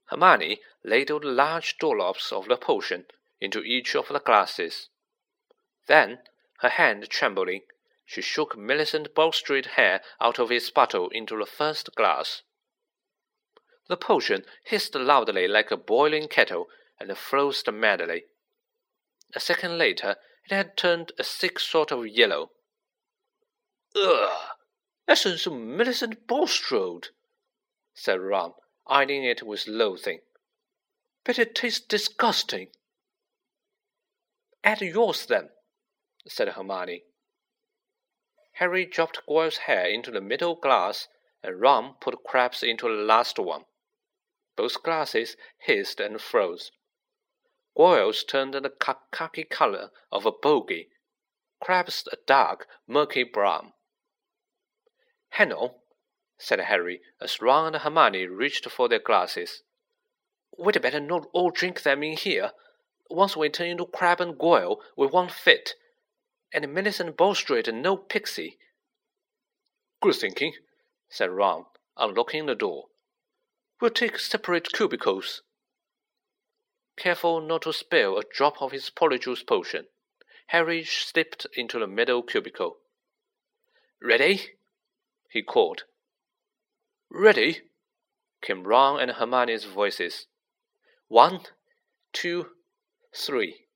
Hermione 0.06 0.62
ladled 0.84 1.26
large 1.26 1.78
dollops 1.80 2.32
of 2.32 2.48
the 2.48 2.58
potion 2.58 3.08
into 3.42 3.64
each 3.64 3.96
of 3.96 4.08
the 4.08 4.20
glasses. 4.20 4.90
Then, 5.88 6.20
her 6.60 6.70
hand 6.70 7.10
trembling, 7.10 7.64
she 8.06 8.22
shook 8.22 8.56
Millicent 8.56 9.14
Bulstrode's 9.16 9.70
hair 9.70 10.02
out 10.22 10.40
of 10.40 10.52
its 10.52 10.70
bottle 10.70 11.10
into 11.10 11.38
the 11.38 11.46
first 11.46 11.94
glass. 11.96 12.44
The 13.88 13.98
potion 13.98 14.46
hissed 14.64 14.96
loudly 14.96 15.48
like 15.48 15.72
a 15.72 15.78
boiling 15.78 16.28
kettle 16.28 16.68
and 17.00 17.18
froze 17.18 17.64
madly. 17.68 18.26
A 19.34 19.40
second 19.40 19.78
later, 19.78 20.18
it 20.50 20.56
had 20.56 20.78
turned 20.78 21.12
a 21.20 21.24
sick 21.24 21.60
sort 21.60 21.92
of 21.92 22.08
yellow. 22.08 22.52
Ugh! 23.96 24.38
Essence 25.06 25.46
of 25.46 25.54
Millicent 25.54 26.26
Bulstrode, 26.26 27.10
said 27.94 28.22
Ron, 28.22 28.54
eyeing 28.88 29.26
it 29.26 29.44
with 29.44 29.68
loathing. 29.68 30.20
But 31.26 31.38
it 31.38 31.54
tastes 31.54 31.86
disgusting. 31.86 32.70
Add 34.64 34.82
yours 34.82 35.26
then, 35.26 35.50
said 36.28 36.50
Hermione. 36.50 37.04
Harry 38.54 38.86
dropped 38.86 39.26
Goyle's 39.28 39.58
hair 39.58 39.86
into 39.86 40.12
the 40.12 40.22
middle 40.22 40.56
glass, 40.56 41.10
and 41.44 41.60
Ron 41.60 41.96
put 42.00 42.24
Crabbe's 42.24 42.64
into 42.64 42.88
the 42.88 43.04
last 43.04 43.38
one. 43.38 43.66
Both 44.56 44.82
glasses 44.82 45.36
hissed 45.60 46.00
and 46.00 46.22
froze. 46.22 46.72
Goyle's 47.78 48.24
turned 48.24 48.56
the 48.56 48.74
khaki 49.12 49.44
color 49.44 49.92
of 50.12 50.26
a 50.26 50.32
bogey, 50.32 50.90
Crabbe's 51.60 52.08
a 52.12 52.16
dark, 52.26 52.68
murky 52.88 53.22
brown. 53.22 53.74
Hang 55.30 55.54
on, 55.54 55.76
said 56.40 56.60
Harry 56.60 57.02
as 57.22 57.40
Ron 57.40 57.68
and 57.68 57.84
Hermione 57.84 58.26
reached 58.26 58.68
for 58.72 58.90
their 58.90 58.98
glasses. 58.98 59.62
We'd 60.58 60.82
better 60.82 61.00
not 61.00 61.28
all 61.34 61.52
drink 61.52 61.84
them 61.84 62.02
in 62.02 62.18
here. 62.18 62.54
Once 63.12 63.38
we 63.38 63.48
turn 63.50 63.68
into 63.68 63.86
Crabbe 63.86 64.22
and 64.22 64.40
Goyle, 64.40 64.82
we 64.96 65.06
won't 65.06 65.32
fit. 65.32 65.76
And 66.52 66.74
Millicent 66.74 67.16
Bulstrode 67.16 67.72
no 67.72 67.96
pixie. 67.96 68.58
Good 70.02 70.16
thinking, 70.16 70.54
said 71.10 71.30
Ron, 71.30 71.66
unlocking 71.96 72.48
the 72.48 72.56
door. 72.56 72.88
We'll 73.80 73.92
take 73.92 74.18
separate 74.18 74.74
cubicles. 74.74 75.44
Careful 76.98 77.42
not 77.42 77.62
to 77.62 77.74
spill 77.74 78.18
a 78.18 78.24
drop 78.24 78.62
of 78.62 78.72
his 78.72 78.90
polyjuice 78.90 79.46
potion, 79.46 79.88
Harry 80.48 80.84
slipped 80.84 81.46
into 81.54 81.80
the 81.80 81.88
middle 81.88 82.24
cubicle. 82.24 82.78
Ready? 84.02 84.58
he 85.30 85.44
called. 85.44 85.84
Ready? 87.10 87.62
came 88.42 88.64
Ron 88.64 89.00
and 89.00 89.12
Hermione's 89.12 89.66
voices. 89.66 90.26
One, 91.08 91.42
two, 92.14 92.48
three. 93.16 93.67